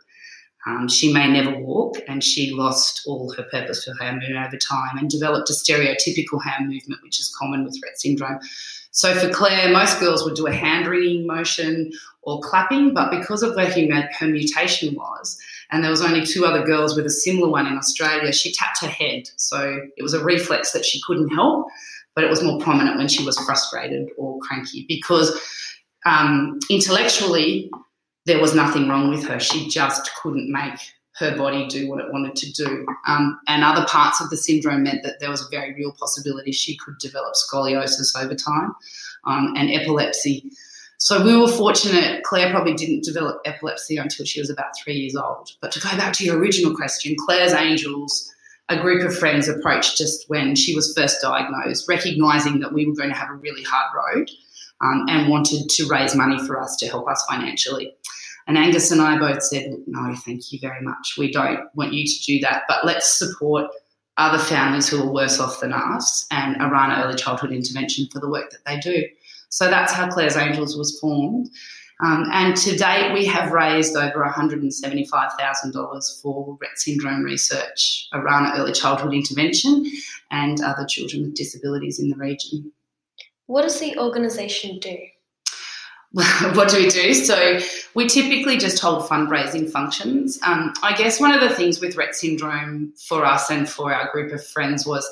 Um, 0.66 0.88
she 0.90 1.14
may 1.14 1.32
never 1.32 1.58
walk, 1.58 1.96
and 2.10 2.22
she 2.22 2.52
lost 2.52 3.04
all 3.06 3.32
her 3.34 3.44
purpose 3.44 3.86
for 3.86 3.94
hand 4.04 4.20
movement 4.20 4.46
over 4.46 4.58
time 4.58 4.98
and 4.98 5.10
developed 5.10 5.50
a 5.50 5.54
stereotypical 5.54 6.44
hand 6.44 6.68
movement, 6.68 7.02
which 7.04 7.20
is 7.20 7.34
common 7.40 7.64
with 7.64 7.76
Rett 7.76 7.96
syndrome. 7.96 8.40
So 8.92 9.14
for 9.14 9.30
Claire, 9.30 9.72
most 9.72 10.00
girls 10.00 10.26
would 10.26 10.36
do 10.36 10.48
a 10.48 10.52
hand 10.52 10.88
wringing 10.88 11.26
motion 11.26 11.92
or 12.24 12.42
clapping, 12.42 12.94
but 12.94 13.12
because 13.12 13.44
of 13.44 13.56
where 13.56 13.70
her 13.70 14.28
mutation 14.28 14.96
was, 14.96 15.40
and 15.72 15.84
there 15.84 15.92
was 15.92 16.02
only 16.02 16.26
two 16.26 16.46
other 16.46 16.64
girls 16.64 16.96
with 16.96 17.06
a 17.06 17.10
similar 17.10 17.50
one 17.50 17.68
in 17.68 17.78
Australia, 17.78 18.32
she 18.32 18.54
tapped 18.54 18.82
her 18.82 18.88
head. 18.88 19.30
So 19.36 19.82
it 19.98 20.04
was 20.04 20.14
a 20.14 20.24
reflex 20.24 20.72
that 20.72 20.86
she 20.86 21.02
couldn't 21.06 21.30
help, 21.30 21.68
but 22.16 22.24
it 22.24 22.30
was 22.30 22.44
more 22.44 22.60
prominent 22.60 22.98
when 22.98 23.08
she 23.08 23.24
was 23.26 23.38
frustrated 23.40 24.10
or 24.18 24.40
cranky 24.40 24.86
because 24.88 25.40
um, 26.06 26.60
intellectually 26.70 27.70
there 28.26 28.40
was 28.40 28.56
nothing 28.56 28.88
wrong 28.88 29.10
with 29.10 29.26
her. 29.26 29.40
She 29.40 29.70
just 29.70 30.10
couldn't 30.22 30.52
make 30.52 30.80
her 31.18 31.36
body 31.36 31.68
do 31.68 31.90
what 31.90 32.00
it 32.00 32.12
wanted 32.12 32.36
to 32.36 32.52
do. 32.52 32.86
Um, 33.08 33.40
and 33.48 33.64
other 33.64 33.86
parts 33.88 34.22
of 34.22 34.30
the 34.30 34.38
syndrome 34.38 34.84
meant 34.84 35.04
that 35.04 35.20
there 35.20 35.32
was 35.32 35.42
a 35.42 35.50
very 35.50 35.74
real 35.74 35.92
possibility 35.92 36.52
she 36.52 36.78
could 36.78 36.98
develop 37.00 37.34
scoliosis 37.34 38.16
over 38.22 38.36
time 38.36 38.76
um, 39.26 39.54
and 39.58 39.72
epilepsy. 39.72 40.52
So 41.00 41.24
we 41.24 41.38
were 41.38 41.48
fortunate. 41.48 42.24
Claire 42.24 42.50
probably 42.50 42.74
didn't 42.74 43.04
develop 43.04 43.40
epilepsy 43.46 43.98
until 43.98 44.26
she 44.26 44.40
was 44.40 44.50
about 44.50 44.78
three 44.84 44.96
years 44.96 45.16
old. 45.16 45.52
But 45.62 45.72
to 45.74 45.80
go 45.80 45.90
back 45.92 46.14
to 46.14 46.26
your 46.26 46.38
original 46.38 46.76
question, 46.76 47.16
Claire's 47.26 47.54
Angels, 47.54 48.32
a 48.70 48.82
group 48.82 49.08
of 49.08 49.16
friends 49.16 49.48
approached 49.48 49.98
just 49.98 50.28
when 50.28 50.56
she 50.56 50.76
was 50.76 50.94
first 50.98 51.22
diagnosed, 51.22 51.88
recognizing 51.88 52.60
that 52.60 52.74
we 52.74 52.88
were 52.88 52.96
going 52.96 53.10
to 53.10 53.16
have 53.16 53.30
a 53.30 53.36
really 53.36 53.64
hard 53.64 53.92
road 53.96 54.30
um, 54.82 55.06
and 55.08 55.30
wanted 55.30 55.70
to 55.70 55.88
raise 55.88 56.16
money 56.16 56.40
for 56.46 56.60
us 56.60 56.76
to 56.78 56.88
help 56.88 57.08
us 57.08 57.24
financially. 57.30 57.94
And 58.48 58.58
Angus 58.58 58.92
and 58.92 59.02
I 59.02 59.20
both 59.20 59.44
said, 59.44 59.76
no, 59.86 60.16
thank 60.16 60.52
you 60.52 60.60
very 60.60 60.82
much. 60.82 61.16
We 61.18 61.32
don't 61.32 61.60
want 61.76 61.94
you 61.94 62.08
to 62.08 62.20
do 62.26 62.40
that, 62.40 62.64
but 62.68 62.86
let's 62.86 63.18
support 63.18 63.70
other 64.18 64.40
families 64.40 64.90
who 64.90 65.04
are 65.04 65.12
worse 65.12 65.40
off 65.40 65.60
than 65.60 65.74
us 65.74 66.26
and 66.32 66.56
Orana 66.56 67.04
Early 67.04 67.16
Childhood 67.16 67.52
Intervention 67.52 68.08
for 68.12 68.20
the 68.20 68.30
work 68.30 68.50
that 68.50 68.66
they 68.66 68.80
do. 68.80 69.04
So 69.50 69.68
that's 69.70 69.94
how 69.94 70.10
Claire's 70.10 70.38
Angels 70.38 70.78
was 70.78 71.00
formed. 71.00 71.50
Um, 72.04 72.26
and 72.32 72.56
to 72.58 72.78
date, 72.78 73.12
we 73.14 73.26
have 73.26 73.52
raised 73.52 73.96
over 73.96 74.24
$175,000 74.24 76.22
for 76.22 76.58
Rett 76.58 76.78
syndrome 76.78 77.24
research, 77.24 78.08
Orana 78.14 78.56
Early 78.58 78.72
Childhood 78.72 79.14
Intervention, 79.14 79.92
and 80.30 80.62
other 80.62 80.86
children 80.86 81.24
with 81.24 81.34
disabilities 81.34 82.00
in 82.00 82.10
the 82.10 82.16
region. 82.16 82.72
What 83.48 83.64
does 83.64 83.80
the 83.80 83.98
organisation 83.98 84.78
do? 84.80 84.98
what 86.12 86.70
do 86.70 86.78
we 86.78 86.90
do? 86.90 87.14
So 87.14 87.60
we 87.96 88.08
typically 88.08 88.58
just 88.58 88.80
hold 88.80 89.04
fundraising 89.04 89.70
functions. 89.70 90.40
Um, 90.44 90.74
I 90.84 90.96
guess 90.96 91.20
one 91.20 91.34
of 91.34 91.42
the 91.42 91.50
things 91.50 91.82
with 91.82 91.96
Rett 91.96 92.14
syndrome 92.14 92.94
for 93.08 93.26
us 93.26 93.50
and 93.50 93.68
for 93.68 93.94
our 93.94 94.12
group 94.12 94.32
of 94.32 94.46
friends 94.46 94.86
was 94.86 95.08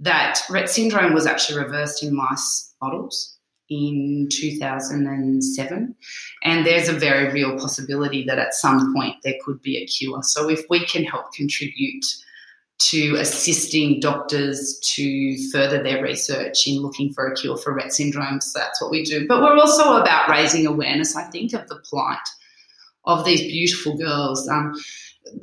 that 0.00 0.40
Rett 0.48 0.68
syndrome 0.68 1.12
was 1.12 1.26
actually 1.26 1.62
reversed 1.62 2.02
in 2.02 2.14
mice 2.14 2.74
models 2.80 3.33
in 3.70 4.28
2007. 4.30 5.94
And 6.42 6.66
there's 6.66 6.88
a 6.88 6.92
very 6.92 7.32
real 7.32 7.58
possibility 7.58 8.24
that 8.24 8.38
at 8.38 8.54
some 8.54 8.94
point 8.94 9.16
there 9.22 9.34
could 9.44 9.60
be 9.62 9.78
a 9.78 9.86
cure. 9.86 10.22
So 10.22 10.48
if 10.50 10.64
we 10.68 10.84
can 10.86 11.04
help 11.04 11.32
contribute 11.32 12.04
to 12.78 13.14
assisting 13.16 14.00
doctors 14.00 14.78
to 14.80 15.50
further 15.50 15.82
their 15.82 16.02
research 16.02 16.66
in 16.66 16.82
looking 16.82 17.12
for 17.12 17.26
a 17.26 17.34
cure 17.34 17.56
for 17.56 17.78
Rett 17.78 17.92
syndrome. 17.92 18.40
So 18.40 18.58
that's 18.58 18.82
what 18.82 18.90
we 18.90 19.04
do. 19.04 19.26
But 19.28 19.42
we're 19.42 19.56
also 19.56 19.96
about 19.96 20.28
raising 20.28 20.66
awareness, 20.66 21.16
I 21.16 21.22
think, 21.24 21.52
of 21.52 21.66
the 21.68 21.76
plight 21.88 22.18
of 23.04 23.24
these 23.24 23.42
beautiful 23.42 23.96
girls. 23.96 24.48
Um, 24.48 24.74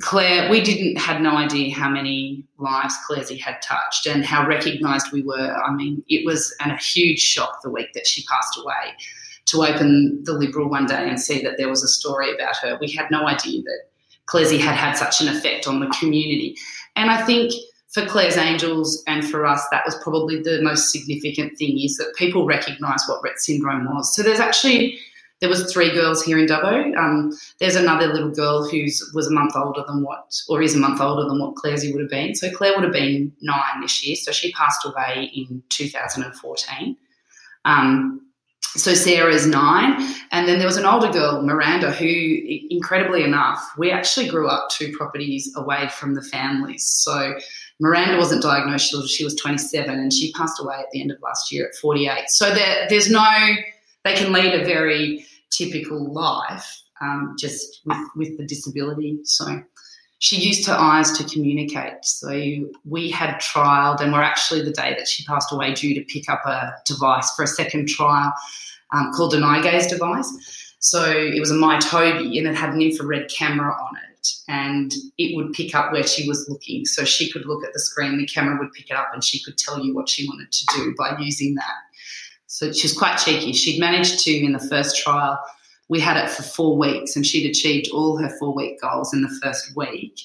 Claire, 0.00 0.50
we 0.50 0.60
didn't 0.60 0.98
had 0.98 1.22
no 1.22 1.36
idea 1.36 1.74
how 1.74 1.88
many 1.88 2.44
lives 2.62 2.94
Claire's 3.06 3.30
had 3.40 3.60
touched 3.62 4.06
and 4.06 4.24
how 4.24 4.46
recognised 4.46 5.12
we 5.12 5.22
were. 5.22 5.54
I 5.54 5.72
mean, 5.72 6.02
it 6.08 6.24
was 6.24 6.54
an, 6.60 6.70
a 6.70 6.76
huge 6.76 7.20
shock 7.20 7.62
the 7.62 7.70
week 7.70 7.92
that 7.94 8.06
she 8.06 8.24
passed 8.24 8.58
away 8.58 8.94
to 9.46 9.64
open 9.64 10.22
the 10.24 10.32
Liberal 10.32 10.68
one 10.68 10.86
day 10.86 11.08
and 11.08 11.20
see 11.20 11.42
that 11.42 11.56
there 11.58 11.68
was 11.68 11.82
a 11.82 11.88
story 11.88 12.32
about 12.32 12.56
her. 12.58 12.78
We 12.80 12.90
had 12.92 13.10
no 13.10 13.26
idea 13.26 13.62
that 13.62 13.80
Claire 14.26 14.58
had 14.58 14.76
had 14.76 14.94
such 14.94 15.20
an 15.20 15.28
effect 15.28 15.66
on 15.66 15.80
the 15.80 15.94
community. 15.98 16.56
And 16.96 17.10
I 17.10 17.24
think 17.24 17.52
for 17.92 18.06
Claire's 18.06 18.36
Angels 18.36 19.02
and 19.06 19.28
for 19.28 19.44
us, 19.44 19.66
that 19.70 19.84
was 19.84 19.94
probably 20.02 20.40
the 20.40 20.62
most 20.62 20.90
significant 20.90 21.58
thing 21.58 21.78
is 21.78 21.96
that 21.96 22.14
people 22.16 22.46
recognise 22.46 23.04
what 23.06 23.22
Rett 23.22 23.38
syndrome 23.38 23.84
was. 23.84 24.14
So 24.14 24.22
there's 24.22 24.40
actually 24.40 24.98
there 25.42 25.48
was 25.48 25.72
three 25.72 25.90
girls 25.90 26.22
here 26.22 26.38
in 26.38 26.46
Dubbo. 26.46 26.96
Um, 26.96 27.36
there's 27.58 27.74
another 27.74 28.06
little 28.06 28.30
girl 28.30 28.64
who 28.64 28.84
was 29.12 29.26
a 29.26 29.34
month 29.34 29.54
older 29.56 29.82
than 29.84 30.04
what, 30.04 30.32
or 30.48 30.62
is 30.62 30.76
a 30.76 30.78
month 30.78 31.00
older 31.00 31.28
than 31.28 31.40
what 31.40 31.56
Claire's 31.56 31.84
would 31.84 32.00
have 32.00 32.08
been. 32.08 32.36
So 32.36 32.48
Claire 32.48 32.74
would 32.76 32.84
have 32.84 32.92
been 32.92 33.32
nine 33.40 33.80
this 33.80 34.06
year. 34.06 34.14
So 34.14 34.30
she 34.30 34.52
passed 34.52 34.86
away 34.86 35.32
in 35.34 35.60
2014. 35.70 36.96
Um, 37.64 38.20
so 38.76 38.94
Sarah's 38.94 39.44
nine, 39.44 40.14
and 40.30 40.46
then 40.46 40.58
there 40.58 40.66
was 40.66 40.76
an 40.76 40.86
older 40.86 41.10
girl, 41.10 41.42
Miranda, 41.42 41.90
who, 41.90 42.06
incredibly 42.70 43.24
enough, 43.24 43.60
we 43.76 43.90
actually 43.90 44.28
grew 44.28 44.46
up 44.46 44.70
two 44.70 44.92
properties 44.96 45.52
away 45.56 45.88
from 45.88 46.14
the 46.14 46.22
families. 46.22 46.84
So 46.84 47.34
Miranda 47.80 48.16
wasn't 48.16 48.42
diagnosed 48.42 48.92
till 48.92 49.04
she 49.08 49.24
was 49.24 49.34
27, 49.34 49.92
and 49.92 50.12
she 50.12 50.32
passed 50.34 50.62
away 50.62 50.76
at 50.76 50.90
the 50.92 51.02
end 51.02 51.10
of 51.10 51.20
last 51.20 51.50
year 51.50 51.66
at 51.66 51.74
48. 51.74 52.30
So 52.30 52.54
there, 52.54 52.86
there's 52.88 53.10
no, 53.10 53.28
they 54.04 54.14
can 54.14 54.32
lead 54.32 54.54
a 54.54 54.64
very 54.64 55.26
typical 55.56 56.12
life 56.12 56.82
um, 57.00 57.34
just 57.38 57.80
with, 57.84 58.08
with 58.16 58.38
the 58.38 58.46
disability. 58.46 59.18
So 59.24 59.62
she 60.18 60.36
used 60.36 60.66
her 60.68 60.74
eyes 60.74 61.10
to 61.18 61.24
communicate. 61.24 62.04
So 62.04 62.30
we 62.84 63.10
had 63.10 63.40
trialed, 63.40 64.00
and 64.00 64.12
we're 64.12 64.22
actually 64.22 64.62
the 64.62 64.70
day 64.70 64.94
that 64.96 65.08
she 65.08 65.24
passed 65.24 65.52
away 65.52 65.74
due 65.74 65.94
to 65.94 66.02
pick 66.02 66.28
up 66.28 66.42
a 66.46 66.74
device 66.84 67.34
for 67.34 67.42
a 67.42 67.48
second 67.48 67.88
trial 67.88 68.32
um, 68.92 69.12
called 69.12 69.34
an 69.34 69.42
eye 69.42 69.60
gaze 69.60 69.88
device. 69.88 70.30
So 70.78 71.10
it 71.10 71.40
was 71.40 71.50
a 71.50 71.54
MyTobii, 71.54 72.38
and 72.38 72.46
it 72.46 72.54
had 72.54 72.72
an 72.72 72.80
infrared 72.80 73.28
camera 73.30 73.72
on 73.72 73.96
it, 74.10 74.28
and 74.48 74.92
it 75.18 75.34
would 75.34 75.52
pick 75.54 75.74
up 75.74 75.92
where 75.92 76.06
she 76.06 76.28
was 76.28 76.48
looking. 76.48 76.84
So 76.84 77.04
she 77.04 77.30
could 77.30 77.46
look 77.46 77.64
at 77.64 77.72
the 77.72 77.80
screen, 77.80 78.18
the 78.18 78.26
camera 78.26 78.58
would 78.60 78.72
pick 78.72 78.90
it 78.90 78.96
up, 78.96 79.10
and 79.12 79.24
she 79.24 79.42
could 79.42 79.58
tell 79.58 79.84
you 79.84 79.92
what 79.92 80.08
she 80.08 80.28
wanted 80.28 80.52
to 80.52 80.66
do 80.76 80.94
by 80.96 81.16
using 81.18 81.56
that. 81.56 81.74
So 82.52 82.70
she's 82.70 82.92
quite 82.92 83.16
cheeky. 83.16 83.54
She'd 83.54 83.80
managed 83.80 84.18
to, 84.24 84.30
in 84.30 84.52
the 84.52 84.58
first 84.58 85.02
trial, 85.02 85.42
we 85.88 86.00
had 86.00 86.22
it 86.22 86.28
for 86.28 86.42
four 86.42 86.76
weeks 86.76 87.16
and 87.16 87.24
she'd 87.24 87.48
achieved 87.48 87.88
all 87.94 88.18
her 88.18 88.28
four 88.38 88.54
week 88.54 88.78
goals 88.78 89.14
in 89.14 89.22
the 89.22 89.40
first 89.42 89.74
week. 89.74 90.20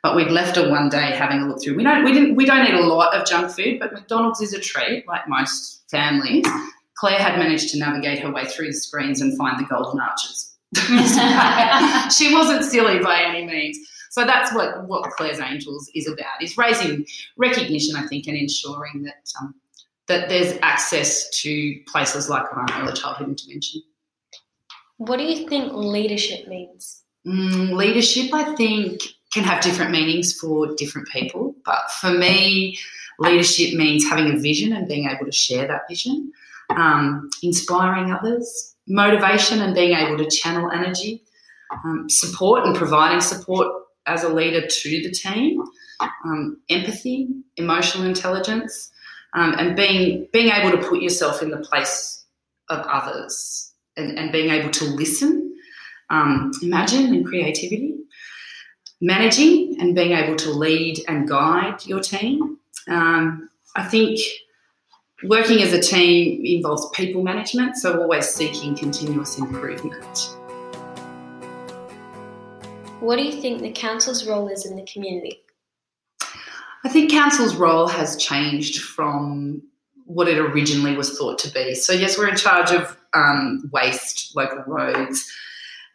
But 0.00 0.14
we'd 0.14 0.30
left 0.30 0.54
her 0.54 0.70
one 0.70 0.90
day 0.90 1.10
having 1.10 1.40
a 1.40 1.48
look 1.48 1.60
through. 1.60 1.76
We 1.76 1.82
don't 1.82 2.04
we 2.04 2.12
didn't 2.12 2.36
we 2.36 2.44
don't 2.44 2.64
eat 2.68 2.74
a 2.74 2.86
lot 2.86 3.16
of 3.16 3.26
junk 3.26 3.50
food, 3.50 3.80
but 3.80 3.92
McDonald's 3.92 4.40
is 4.40 4.52
a 4.52 4.60
treat, 4.60 5.08
like 5.08 5.26
most 5.26 5.84
families. 5.90 6.46
Claire 6.94 7.18
had 7.18 7.36
managed 7.36 7.70
to 7.70 7.78
navigate 7.80 8.20
her 8.20 8.32
way 8.32 8.44
through 8.46 8.68
the 8.68 8.74
screens 8.74 9.20
and 9.20 9.36
find 9.36 9.58
the 9.58 9.68
golden 9.68 9.98
arches. 9.98 10.54
she 12.16 12.32
wasn't 12.32 12.64
silly 12.64 13.00
by 13.00 13.22
any 13.22 13.44
means. 13.44 13.76
So 14.10 14.24
that's 14.24 14.54
what, 14.54 14.86
what 14.86 15.10
Claire's 15.12 15.40
Angels 15.40 15.90
is 15.94 16.06
about, 16.06 16.42
is 16.42 16.56
raising 16.56 17.06
recognition, 17.38 17.96
I 17.96 18.06
think, 18.06 18.26
and 18.26 18.36
ensuring 18.36 19.04
that 19.04 19.32
um, 19.40 19.54
that 20.12 20.28
there's 20.28 20.58
access 20.62 21.28
to 21.40 21.74
places 21.86 22.28
like 22.28 22.44
early 22.54 22.92
childhood 22.92 23.28
intervention. 23.28 23.82
What 24.98 25.16
do 25.16 25.24
you 25.24 25.48
think 25.48 25.72
leadership 25.72 26.46
means? 26.46 27.02
Mm, 27.26 27.72
leadership, 27.72 28.32
I 28.32 28.54
think, 28.54 29.00
can 29.32 29.42
have 29.44 29.62
different 29.62 29.90
meanings 29.90 30.38
for 30.38 30.74
different 30.76 31.08
people. 31.08 31.54
But 31.64 31.90
for 32.00 32.10
me, 32.10 32.78
leadership 33.18 33.74
means 33.74 34.06
having 34.08 34.30
a 34.30 34.38
vision 34.38 34.74
and 34.74 34.86
being 34.86 35.08
able 35.08 35.24
to 35.24 35.32
share 35.32 35.66
that 35.66 35.88
vision, 35.88 36.30
um, 36.76 37.30
inspiring 37.42 38.12
others, 38.12 38.74
motivation 38.86 39.62
and 39.62 39.74
being 39.74 39.96
able 39.96 40.18
to 40.18 40.28
channel 40.30 40.70
energy, 40.70 41.22
um, 41.72 42.06
support 42.10 42.66
and 42.66 42.76
providing 42.76 43.20
support 43.20 43.68
as 44.06 44.24
a 44.24 44.28
leader 44.28 44.66
to 44.66 44.90
the 45.02 45.10
team, 45.10 45.62
um, 46.00 46.60
empathy, 46.68 47.28
emotional 47.56 48.04
intelligence, 48.04 48.90
um, 49.34 49.54
and 49.58 49.76
being 49.76 50.28
being 50.32 50.50
able 50.50 50.76
to 50.76 50.88
put 50.88 51.02
yourself 51.02 51.42
in 51.42 51.50
the 51.50 51.58
place 51.58 52.24
of 52.68 52.80
others 52.86 53.72
and, 53.96 54.18
and 54.18 54.32
being 54.32 54.50
able 54.50 54.70
to 54.70 54.84
listen, 54.84 55.54
um, 56.10 56.50
imagine, 56.62 57.14
and 57.14 57.26
creativity, 57.26 57.94
managing 59.00 59.76
and 59.80 59.94
being 59.94 60.12
able 60.12 60.36
to 60.36 60.50
lead 60.50 61.02
and 61.08 61.28
guide 61.28 61.84
your 61.86 62.00
team. 62.00 62.58
Um, 62.88 63.50
I 63.74 63.84
think 63.84 64.20
working 65.24 65.62
as 65.62 65.72
a 65.72 65.80
team 65.80 66.42
involves 66.44 66.88
people 66.90 67.22
management, 67.22 67.76
so 67.76 68.00
always 68.00 68.28
seeking 68.28 68.76
continuous 68.76 69.38
improvement. 69.38 70.36
What 73.00 73.16
do 73.16 73.22
you 73.22 73.32
think 73.32 73.62
the 73.62 73.72
council's 73.72 74.26
role 74.28 74.46
is 74.48 74.64
in 74.64 74.76
the 74.76 74.84
community? 74.84 75.41
I 76.84 76.88
think 76.88 77.10
council's 77.10 77.54
role 77.54 77.86
has 77.86 78.16
changed 78.16 78.82
from 78.82 79.62
what 80.04 80.28
it 80.28 80.38
originally 80.38 80.96
was 80.96 81.16
thought 81.16 81.38
to 81.38 81.50
be. 81.52 81.74
So, 81.74 81.92
yes, 81.92 82.18
we're 82.18 82.28
in 82.28 82.36
charge 82.36 82.70
of 82.70 82.96
um, 83.14 83.68
waste, 83.72 84.34
local 84.34 84.62
roads, 84.66 85.24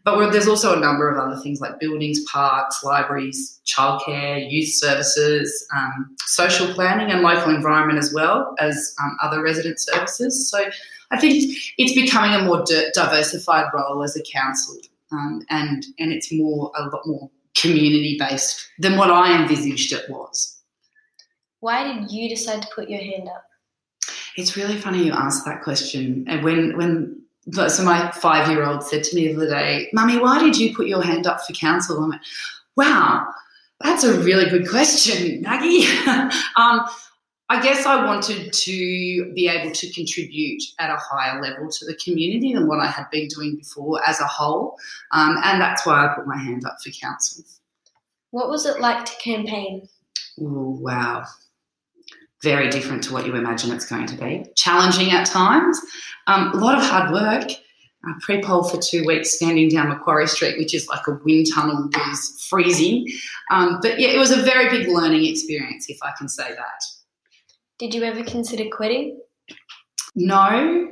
but 0.05 0.31
there's 0.31 0.47
also 0.47 0.75
a 0.75 0.79
number 0.79 1.11
of 1.11 1.17
other 1.17 1.39
things 1.41 1.59
like 1.59 1.79
buildings, 1.79 2.23
parks, 2.31 2.83
libraries, 2.83 3.59
childcare, 3.65 4.49
youth 4.49 4.69
services, 4.69 5.67
um, 5.75 6.15
social 6.19 6.73
planning, 6.73 7.11
and 7.11 7.21
local 7.21 7.53
environment 7.53 7.99
as 7.99 8.13
well 8.13 8.55
as 8.59 8.95
um, 9.03 9.17
other 9.21 9.41
resident 9.41 9.79
services. 9.79 10.49
So, 10.49 10.69
I 11.11 11.19
think 11.19 11.57
it's 11.77 11.93
becoming 11.93 12.33
a 12.33 12.43
more 12.43 12.63
di- 12.65 12.89
diversified 12.93 13.67
role 13.73 14.03
as 14.03 14.15
a 14.15 14.23
council, 14.23 14.77
um, 15.11 15.41
and 15.49 15.85
and 15.99 16.11
it's 16.11 16.31
more 16.33 16.71
a 16.77 16.83
lot 16.83 17.01
more 17.05 17.29
community 17.55 18.17
based 18.19 18.69
than 18.79 18.97
what 18.97 19.09
I 19.09 19.41
envisaged 19.41 19.93
it 19.93 20.09
was. 20.09 20.56
Why 21.59 21.91
did 21.91 22.11
you 22.11 22.29
decide 22.29 22.61
to 22.61 22.67
put 22.73 22.89
your 22.89 23.01
hand 23.01 23.29
up? 23.29 23.43
It's 24.35 24.55
really 24.55 24.77
funny 24.77 25.03
you 25.03 25.11
asked 25.11 25.45
that 25.45 25.63
question. 25.63 26.25
And 26.27 26.43
when 26.43 26.77
when 26.77 27.21
so 27.67 27.83
my 27.83 28.11
five 28.11 28.49
year 28.49 28.63
old 28.63 28.83
said 28.83 29.03
to 29.05 29.15
me 29.15 29.27
the 29.27 29.35
other 29.35 29.49
day, 29.49 29.89
"Mummy, 29.93 30.17
why 30.19 30.39
did 30.39 30.57
you 30.57 30.75
put 30.75 30.87
your 30.87 31.01
hand 31.01 31.25
up 31.25 31.41
for 31.41 31.53
council?" 31.53 32.03
I 32.03 32.07
went, 32.07 32.21
"Wow, 32.75 33.27
that's 33.81 34.03
a 34.03 34.19
really 34.19 34.49
good 34.49 34.69
question, 34.69 35.41
Maggie." 35.41 35.87
um, 36.55 36.85
I 37.49 37.61
guess 37.61 37.85
I 37.85 38.05
wanted 38.05 38.51
to 38.51 39.33
be 39.33 39.47
able 39.47 39.71
to 39.71 39.93
contribute 39.93 40.61
at 40.79 40.89
a 40.89 40.97
higher 40.97 41.41
level 41.41 41.69
to 41.69 41.85
the 41.85 41.95
community 41.95 42.53
than 42.53 42.67
what 42.67 42.79
I 42.79 42.87
had 42.87 43.09
been 43.09 43.29
doing 43.29 43.55
before 43.55 44.07
as 44.07 44.19
a 44.19 44.27
whole, 44.27 44.77
um, 45.11 45.37
and 45.43 45.59
that's 45.59 45.85
why 45.85 46.05
I 46.05 46.13
put 46.13 46.27
my 46.27 46.37
hand 46.37 46.65
up 46.65 46.77
for 46.83 46.91
council. 46.91 47.43
What 48.31 48.49
was 48.49 48.65
it 48.65 48.81
like 48.81 49.05
to 49.05 49.15
campaign? 49.15 49.87
Ooh, 50.39 50.77
wow 50.81 51.25
very 52.43 52.69
different 52.69 53.03
to 53.03 53.13
what 53.13 53.25
you 53.25 53.35
imagine 53.35 53.71
it's 53.71 53.89
going 53.89 54.05
to 54.07 54.15
be. 54.15 54.45
Challenging 54.55 55.11
at 55.11 55.25
times, 55.25 55.79
um, 56.27 56.51
a 56.51 56.57
lot 56.57 56.77
of 56.77 56.83
hard 56.83 57.11
work. 57.11 57.51
Uh, 58.07 58.13
pre-poll 58.21 58.63
for 58.63 58.79
two 58.79 59.03
weeks, 59.05 59.31
standing 59.31 59.69
down 59.69 59.89
Macquarie 59.89 60.27
Street, 60.27 60.57
which 60.59 60.73
is 60.73 60.87
like 60.87 61.05
a 61.07 61.19
wind 61.25 61.47
tunnel, 61.53 61.89
was 61.95 62.45
freezing. 62.47 63.07
Um, 63.49 63.79
but 63.81 63.99
yeah, 63.99 64.09
it 64.09 64.19
was 64.19 64.31
a 64.31 64.41
very 64.43 64.69
big 64.69 64.87
learning 64.87 65.25
experience, 65.25 65.87
if 65.89 65.97
I 66.03 66.11
can 66.15 66.29
say 66.29 66.49
that. 66.53 66.83
Did 67.79 67.95
you 67.95 68.03
ever 68.03 68.23
consider 68.23 68.65
quitting? 68.71 69.19
No, 70.15 70.91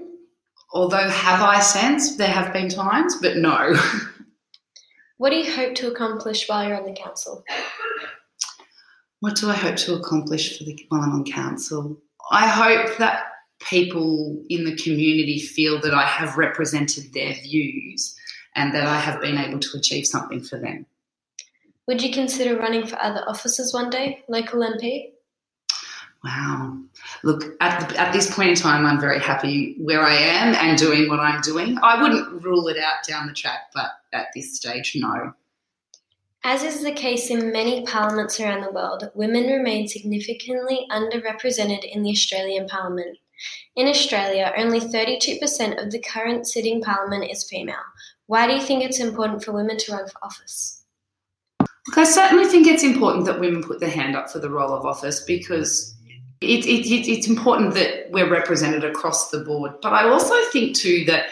although 0.73 1.09
have 1.09 1.41
I 1.41 1.59
since? 1.59 2.15
There 2.15 2.27
have 2.27 2.51
been 2.51 2.69
times, 2.69 3.15
but 3.21 3.37
no. 3.37 3.75
what 5.17 5.29
do 5.29 5.37
you 5.37 5.51
hope 5.51 5.75
to 5.75 5.91
accomplish 5.91 6.49
while 6.49 6.67
you're 6.67 6.77
on 6.77 6.85
the 6.85 6.93
council? 6.93 7.43
What 9.19 9.35
do 9.35 9.49
I 9.49 9.55
hope 9.55 9.75
to 9.77 9.95
accomplish 9.95 10.57
for 10.57 10.63
the 10.63 10.85
while 10.89 11.01
I'm 11.01 11.11
on 11.11 11.25
council? 11.25 12.01
I 12.31 12.47
hope 12.47 12.97
that 12.97 13.23
people 13.59 14.43
in 14.49 14.65
the 14.65 14.75
community 14.75 15.39
feel 15.39 15.79
that 15.81 15.93
I 15.93 16.05
have 16.05 16.37
represented 16.37 17.13
their 17.13 17.33
views 17.33 18.15
and 18.55 18.73
that 18.73 18.87
I 18.87 18.99
have 18.99 19.21
been 19.21 19.37
able 19.37 19.59
to 19.59 19.77
achieve 19.77 20.05
something 20.05 20.41
for 20.41 20.57
them. 20.57 20.85
Would 21.87 22.01
you 22.01 22.11
consider 22.11 22.57
running 22.57 22.87
for 22.87 23.01
other 23.01 23.23
offices 23.27 23.73
one 23.73 23.89
day, 23.89 24.23
local 24.27 24.61
MP? 24.61 25.11
Wow. 26.23 26.79
Look, 27.23 27.43
at, 27.61 27.87
the, 27.87 27.99
at 27.99 28.11
this 28.11 28.33
point 28.33 28.49
in 28.49 28.55
time, 28.55 28.85
I'm 28.85 28.99
very 28.99 29.19
happy 29.19 29.75
where 29.79 30.01
I 30.01 30.15
am 30.15 30.55
and 30.55 30.77
doing 30.77 31.07
what 31.07 31.19
I'm 31.19 31.41
doing. 31.41 31.77
I 31.83 32.01
wouldn't 32.01 32.43
rule 32.43 32.67
it 32.67 32.77
out 32.77 33.05
down 33.07 33.27
the 33.27 33.33
track, 33.33 33.71
but 33.75 33.91
at 34.11 34.27
this 34.33 34.55
stage, 34.55 34.93
no. 34.95 35.33
As 36.47 36.61
is 36.61 36.83
the 36.83 36.91
case 36.91 37.31
in 37.31 37.51
many 37.51 37.83
parliaments 37.87 38.39
around 38.39 38.61
the 38.61 38.71
world, 38.71 39.09
women 39.15 39.47
remain 39.47 39.87
significantly 39.87 40.85
underrepresented 40.91 41.83
in 41.91 42.03
the 42.03 42.11
Australian 42.11 42.67
Parliament. 42.67 43.17
In 43.75 43.87
Australia, 43.87 44.53
only 44.55 44.79
32% 44.79 45.83
of 45.83 45.89
the 45.89 45.97
current 45.97 46.45
sitting 46.45 46.83
parliament 46.83 47.31
is 47.31 47.49
female. 47.49 47.83
Why 48.27 48.45
do 48.45 48.53
you 48.53 48.61
think 48.61 48.83
it's 48.83 48.99
important 48.99 49.43
for 49.43 49.53
women 49.53 49.79
to 49.79 49.91
run 49.91 50.07
for 50.07 50.23
office? 50.23 50.83
Look, 51.61 51.97
I 51.97 52.03
certainly 52.03 52.45
think 52.45 52.67
it's 52.67 52.83
important 52.83 53.25
that 53.25 53.39
women 53.39 53.63
put 53.63 53.79
their 53.79 53.89
hand 53.89 54.15
up 54.15 54.29
for 54.29 54.37
the 54.37 54.51
role 54.51 54.71
of 54.71 54.85
office 54.85 55.21
because 55.21 55.95
it, 56.41 56.63
it, 56.67 56.85
it, 56.85 57.11
it's 57.11 57.27
important 57.27 57.73
that 57.73 58.11
we're 58.11 58.29
represented 58.29 58.83
across 58.83 59.31
the 59.31 59.39
board. 59.39 59.71
But 59.81 59.93
I 59.93 60.07
also 60.07 60.35
think, 60.51 60.75
too, 60.75 61.05
that 61.05 61.25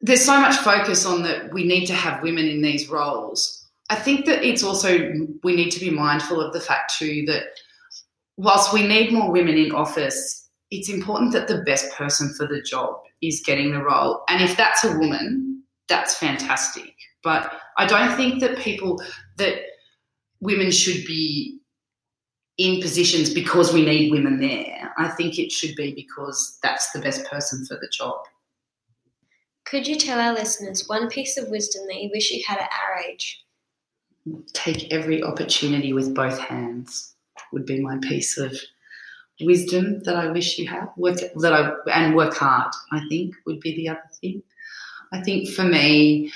there's 0.00 0.24
so 0.24 0.40
much 0.40 0.56
focus 0.56 1.06
on 1.06 1.22
that 1.22 1.54
we 1.54 1.62
need 1.62 1.86
to 1.86 1.94
have 1.94 2.24
women 2.24 2.48
in 2.48 2.62
these 2.62 2.88
roles 2.88 3.60
I 3.92 3.94
think 3.94 4.24
that 4.24 4.42
it's 4.42 4.62
also, 4.62 5.12
we 5.44 5.54
need 5.54 5.68
to 5.72 5.78
be 5.78 5.90
mindful 5.90 6.40
of 6.40 6.54
the 6.54 6.60
fact 6.60 6.94
too 6.98 7.24
that 7.26 7.42
whilst 8.38 8.72
we 8.72 8.86
need 8.86 9.12
more 9.12 9.30
women 9.30 9.58
in 9.58 9.72
office, 9.72 10.48
it's 10.70 10.88
important 10.88 11.32
that 11.32 11.46
the 11.46 11.60
best 11.66 11.92
person 11.92 12.32
for 12.32 12.46
the 12.46 12.62
job 12.62 12.94
is 13.20 13.42
getting 13.44 13.72
the 13.72 13.84
role. 13.84 14.22
And 14.30 14.42
if 14.42 14.56
that's 14.56 14.82
a 14.82 14.96
woman, 14.96 15.62
that's 15.90 16.14
fantastic. 16.14 16.94
But 17.22 17.52
I 17.76 17.84
don't 17.84 18.16
think 18.16 18.40
that 18.40 18.56
people, 18.56 18.98
that 19.36 19.56
women 20.40 20.70
should 20.70 21.04
be 21.04 21.58
in 22.56 22.80
positions 22.80 23.28
because 23.28 23.74
we 23.74 23.84
need 23.84 24.10
women 24.10 24.40
there. 24.40 24.90
I 24.96 25.08
think 25.10 25.38
it 25.38 25.52
should 25.52 25.76
be 25.76 25.92
because 25.92 26.58
that's 26.62 26.92
the 26.92 27.00
best 27.00 27.26
person 27.26 27.66
for 27.66 27.74
the 27.74 27.90
job. 27.92 28.14
Could 29.66 29.86
you 29.86 29.96
tell 29.96 30.18
our 30.18 30.32
listeners 30.32 30.88
one 30.88 31.10
piece 31.10 31.36
of 31.36 31.50
wisdom 31.50 31.82
that 31.88 32.00
you 32.02 32.08
wish 32.10 32.30
you 32.30 32.42
had 32.46 32.56
at 32.58 32.70
our 32.70 32.98
age? 33.06 33.44
Take 34.52 34.92
every 34.92 35.22
opportunity 35.22 35.92
with 35.92 36.14
both 36.14 36.38
hands 36.38 37.14
would 37.52 37.66
be 37.66 37.80
my 37.80 37.98
piece 37.98 38.38
of 38.38 38.56
wisdom 39.40 40.00
that 40.04 40.16
I 40.16 40.30
wish 40.30 40.58
you 40.58 40.68
had. 40.68 40.88
Work 40.96 41.18
that 41.36 41.52
I 41.52 41.72
and 41.92 42.14
work 42.14 42.34
hard. 42.34 42.72
I 42.92 43.00
think 43.08 43.34
would 43.46 43.60
be 43.60 43.76
the 43.76 43.88
other 43.90 44.10
thing. 44.20 44.42
I 45.12 45.20
think 45.20 45.48
for 45.48 45.64
me, 45.64 46.32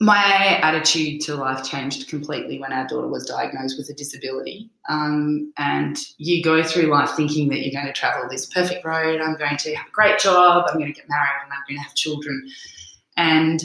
my 0.00 0.58
attitude 0.62 1.20
to 1.22 1.34
life 1.34 1.64
changed 1.64 2.08
completely 2.08 2.60
when 2.60 2.72
our 2.72 2.86
daughter 2.86 3.08
was 3.08 3.24
diagnosed 3.24 3.78
with 3.78 3.88
a 3.88 3.94
disability. 3.94 4.70
Um, 4.88 5.52
and 5.56 5.96
you 6.18 6.42
go 6.42 6.62
through 6.62 6.86
life 6.86 7.10
thinking 7.10 7.48
that 7.48 7.60
you're 7.60 7.72
going 7.72 7.86
to 7.86 7.98
travel 7.98 8.28
this 8.28 8.46
perfect 8.46 8.84
road. 8.84 9.20
I'm 9.20 9.36
going 9.36 9.56
to 9.56 9.74
have 9.74 9.86
a 9.86 9.92
great 9.92 10.18
job. 10.18 10.64
I'm 10.68 10.78
going 10.78 10.92
to 10.92 11.00
get 11.00 11.08
married, 11.08 11.42
and 11.44 11.52
I'm 11.52 11.62
going 11.66 11.78
to 11.78 11.84
have 11.84 11.94
children. 11.94 12.48
And 13.16 13.60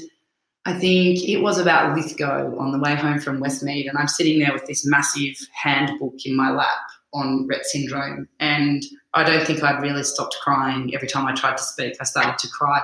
I 0.66 0.78
think 0.78 1.24
it 1.24 1.42
was 1.42 1.58
about 1.58 1.96
Lithgow 1.96 2.58
on 2.60 2.72
the 2.72 2.80
way 2.80 2.96
home 2.96 3.20
from 3.20 3.42
Westmead, 3.42 3.88
and 3.88 3.98
I'm 3.98 4.08
sitting 4.08 4.40
there 4.40 4.54
with 4.54 4.66
this 4.66 4.86
massive 4.86 5.36
handbook 5.54 6.26
in 6.26 6.36
my 6.36 6.52
lap 6.52 6.82
on 7.14 7.48
Rett 7.48 7.64
syndrome, 7.64 8.28
and 8.40 8.84
I 9.14 9.24
don't 9.24 9.46
think 9.48 9.64
I'd 9.64 9.82
really 9.82 10.04
stopped 10.04 10.38
crying 10.44 10.94
every 10.94 11.08
time 11.08 11.26
I 11.26 11.34
tried 11.34 11.58
to 11.58 11.64
speak. 11.64 11.96
I 12.02 12.04
started 12.04 12.38
to 12.40 12.50
cry, 12.50 12.82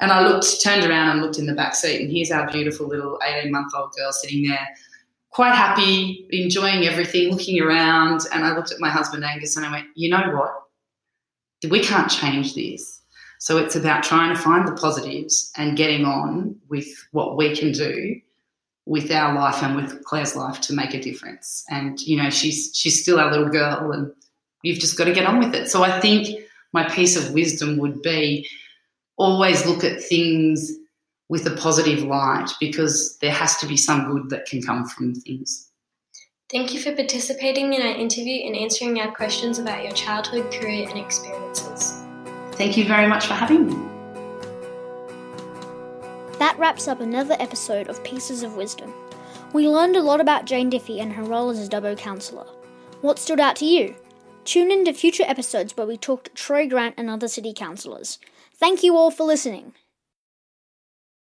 and 0.00 0.10
I 0.10 0.26
looked, 0.26 0.62
turned 0.62 0.84
around, 0.84 1.10
and 1.10 1.20
looked 1.20 1.38
in 1.38 1.46
the 1.46 1.54
back 1.54 1.74
seat, 1.74 2.00
and 2.00 2.10
here's 2.10 2.30
our 2.30 2.50
beautiful 2.50 2.88
little 2.88 3.18
18 3.22 3.52
month 3.52 3.72
old 3.76 3.92
girl 3.92 4.10
sitting 4.10 4.48
there, 4.48 4.66
quite 5.30 5.54
happy, 5.54 6.26
enjoying 6.30 6.86
everything, 6.86 7.30
looking 7.30 7.60
around, 7.60 8.22
and 8.32 8.42
I 8.42 8.56
looked 8.56 8.72
at 8.72 8.80
my 8.80 8.90
husband 8.90 9.22
Angus, 9.22 9.56
and 9.56 9.66
I 9.66 9.70
went, 9.70 9.86
you 9.94 10.08
know 10.08 10.32
what? 10.34 11.70
We 11.70 11.80
can't 11.80 12.10
change 12.10 12.54
this 12.54 13.01
so 13.42 13.58
it's 13.58 13.74
about 13.74 14.04
trying 14.04 14.32
to 14.32 14.40
find 14.40 14.68
the 14.68 14.80
positives 14.80 15.50
and 15.56 15.76
getting 15.76 16.04
on 16.04 16.54
with 16.68 16.86
what 17.10 17.36
we 17.36 17.56
can 17.56 17.72
do 17.72 18.20
with 18.86 19.10
our 19.10 19.34
life 19.34 19.64
and 19.64 19.74
with 19.74 20.04
Claire's 20.04 20.36
life 20.36 20.60
to 20.60 20.72
make 20.72 20.94
a 20.94 21.00
difference. 21.00 21.64
And 21.68 22.00
you 22.02 22.16
know, 22.22 22.30
she's 22.30 22.70
she's 22.72 23.02
still 23.02 23.18
our 23.18 23.32
little 23.32 23.48
girl, 23.48 23.90
and 23.90 24.12
you've 24.62 24.78
just 24.78 24.96
got 24.96 25.06
to 25.06 25.12
get 25.12 25.26
on 25.26 25.40
with 25.40 25.56
it. 25.56 25.68
So 25.68 25.82
I 25.82 25.98
think 25.98 26.38
my 26.72 26.88
piece 26.88 27.16
of 27.16 27.34
wisdom 27.34 27.78
would 27.78 28.00
be 28.02 28.46
always 29.16 29.66
look 29.66 29.82
at 29.82 30.00
things 30.00 30.70
with 31.28 31.44
a 31.44 31.56
positive 31.56 32.04
light 32.04 32.48
because 32.60 33.18
there 33.20 33.32
has 33.32 33.56
to 33.56 33.66
be 33.66 33.76
some 33.76 34.06
good 34.06 34.30
that 34.30 34.46
can 34.46 34.62
come 34.62 34.86
from 34.86 35.16
things. 35.16 35.68
Thank 36.48 36.72
you 36.72 36.78
for 36.78 36.94
participating 36.94 37.72
in 37.72 37.82
our 37.82 37.96
interview 37.96 38.46
and 38.46 38.54
answering 38.54 39.00
our 39.00 39.10
questions 39.12 39.58
about 39.58 39.82
your 39.82 39.94
childhood, 39.94 40.52
career, 40.52 40.88
and 40.88 40.98
experiences. 41.00 42.04
Thank 42.52 42.76
you 42.76 42.86
very 42.86 43.06
much 43.06 43.26
for 43.26 43.34
having 43.34 43.66
me. 43.66 43.88
That 46.38 46.58
wraps 46.58 46.88
up 46.88 47.00
another 47.00 47.36
episode 47.38 47.88
of 47.88 48.02
Pieces 48.04 48.42
of 48.42 48.56
Wisdom. 48.56 48.92
We 49.52 49.68
learned 49.68 49.96
a 49.96 50.02
lot 50.02 50.20
about 50.20 50.44
Jane 50.44 50.70
Diffie 50.70 51.00
and 51.00 51.12
her 51.12 51.22
role 51.22 51.50
as 51.50 51.66
a 51.66 51.70
Dubbo 51.70 51.96
councillor. 51.96 52.46
What 53.00 53.18
stood 53.18 53.40
out 53.40 53.56
to 53.56 53.64
you? 53.64 53.94
Tune 54.44 54.70
in 54.70 54.84
to 54.84 54.92
future 54.92 55.24
episodes 55.26 55.76
where 55.76 55.86
we 55.86 55.96
talk 55.96 56.24
to 56.24 56.30
Troy 56.32 56.66
Grant 56.68 56.94
and 56.98 57.08
other 57.08 57.28
city 57.28 57.52
councillors. 57.52 58.18
Thank 58.54 58.82
you 58.82 58.96
all 58.96 59.10
for 59.10 59.24
listening. 59.24 59.74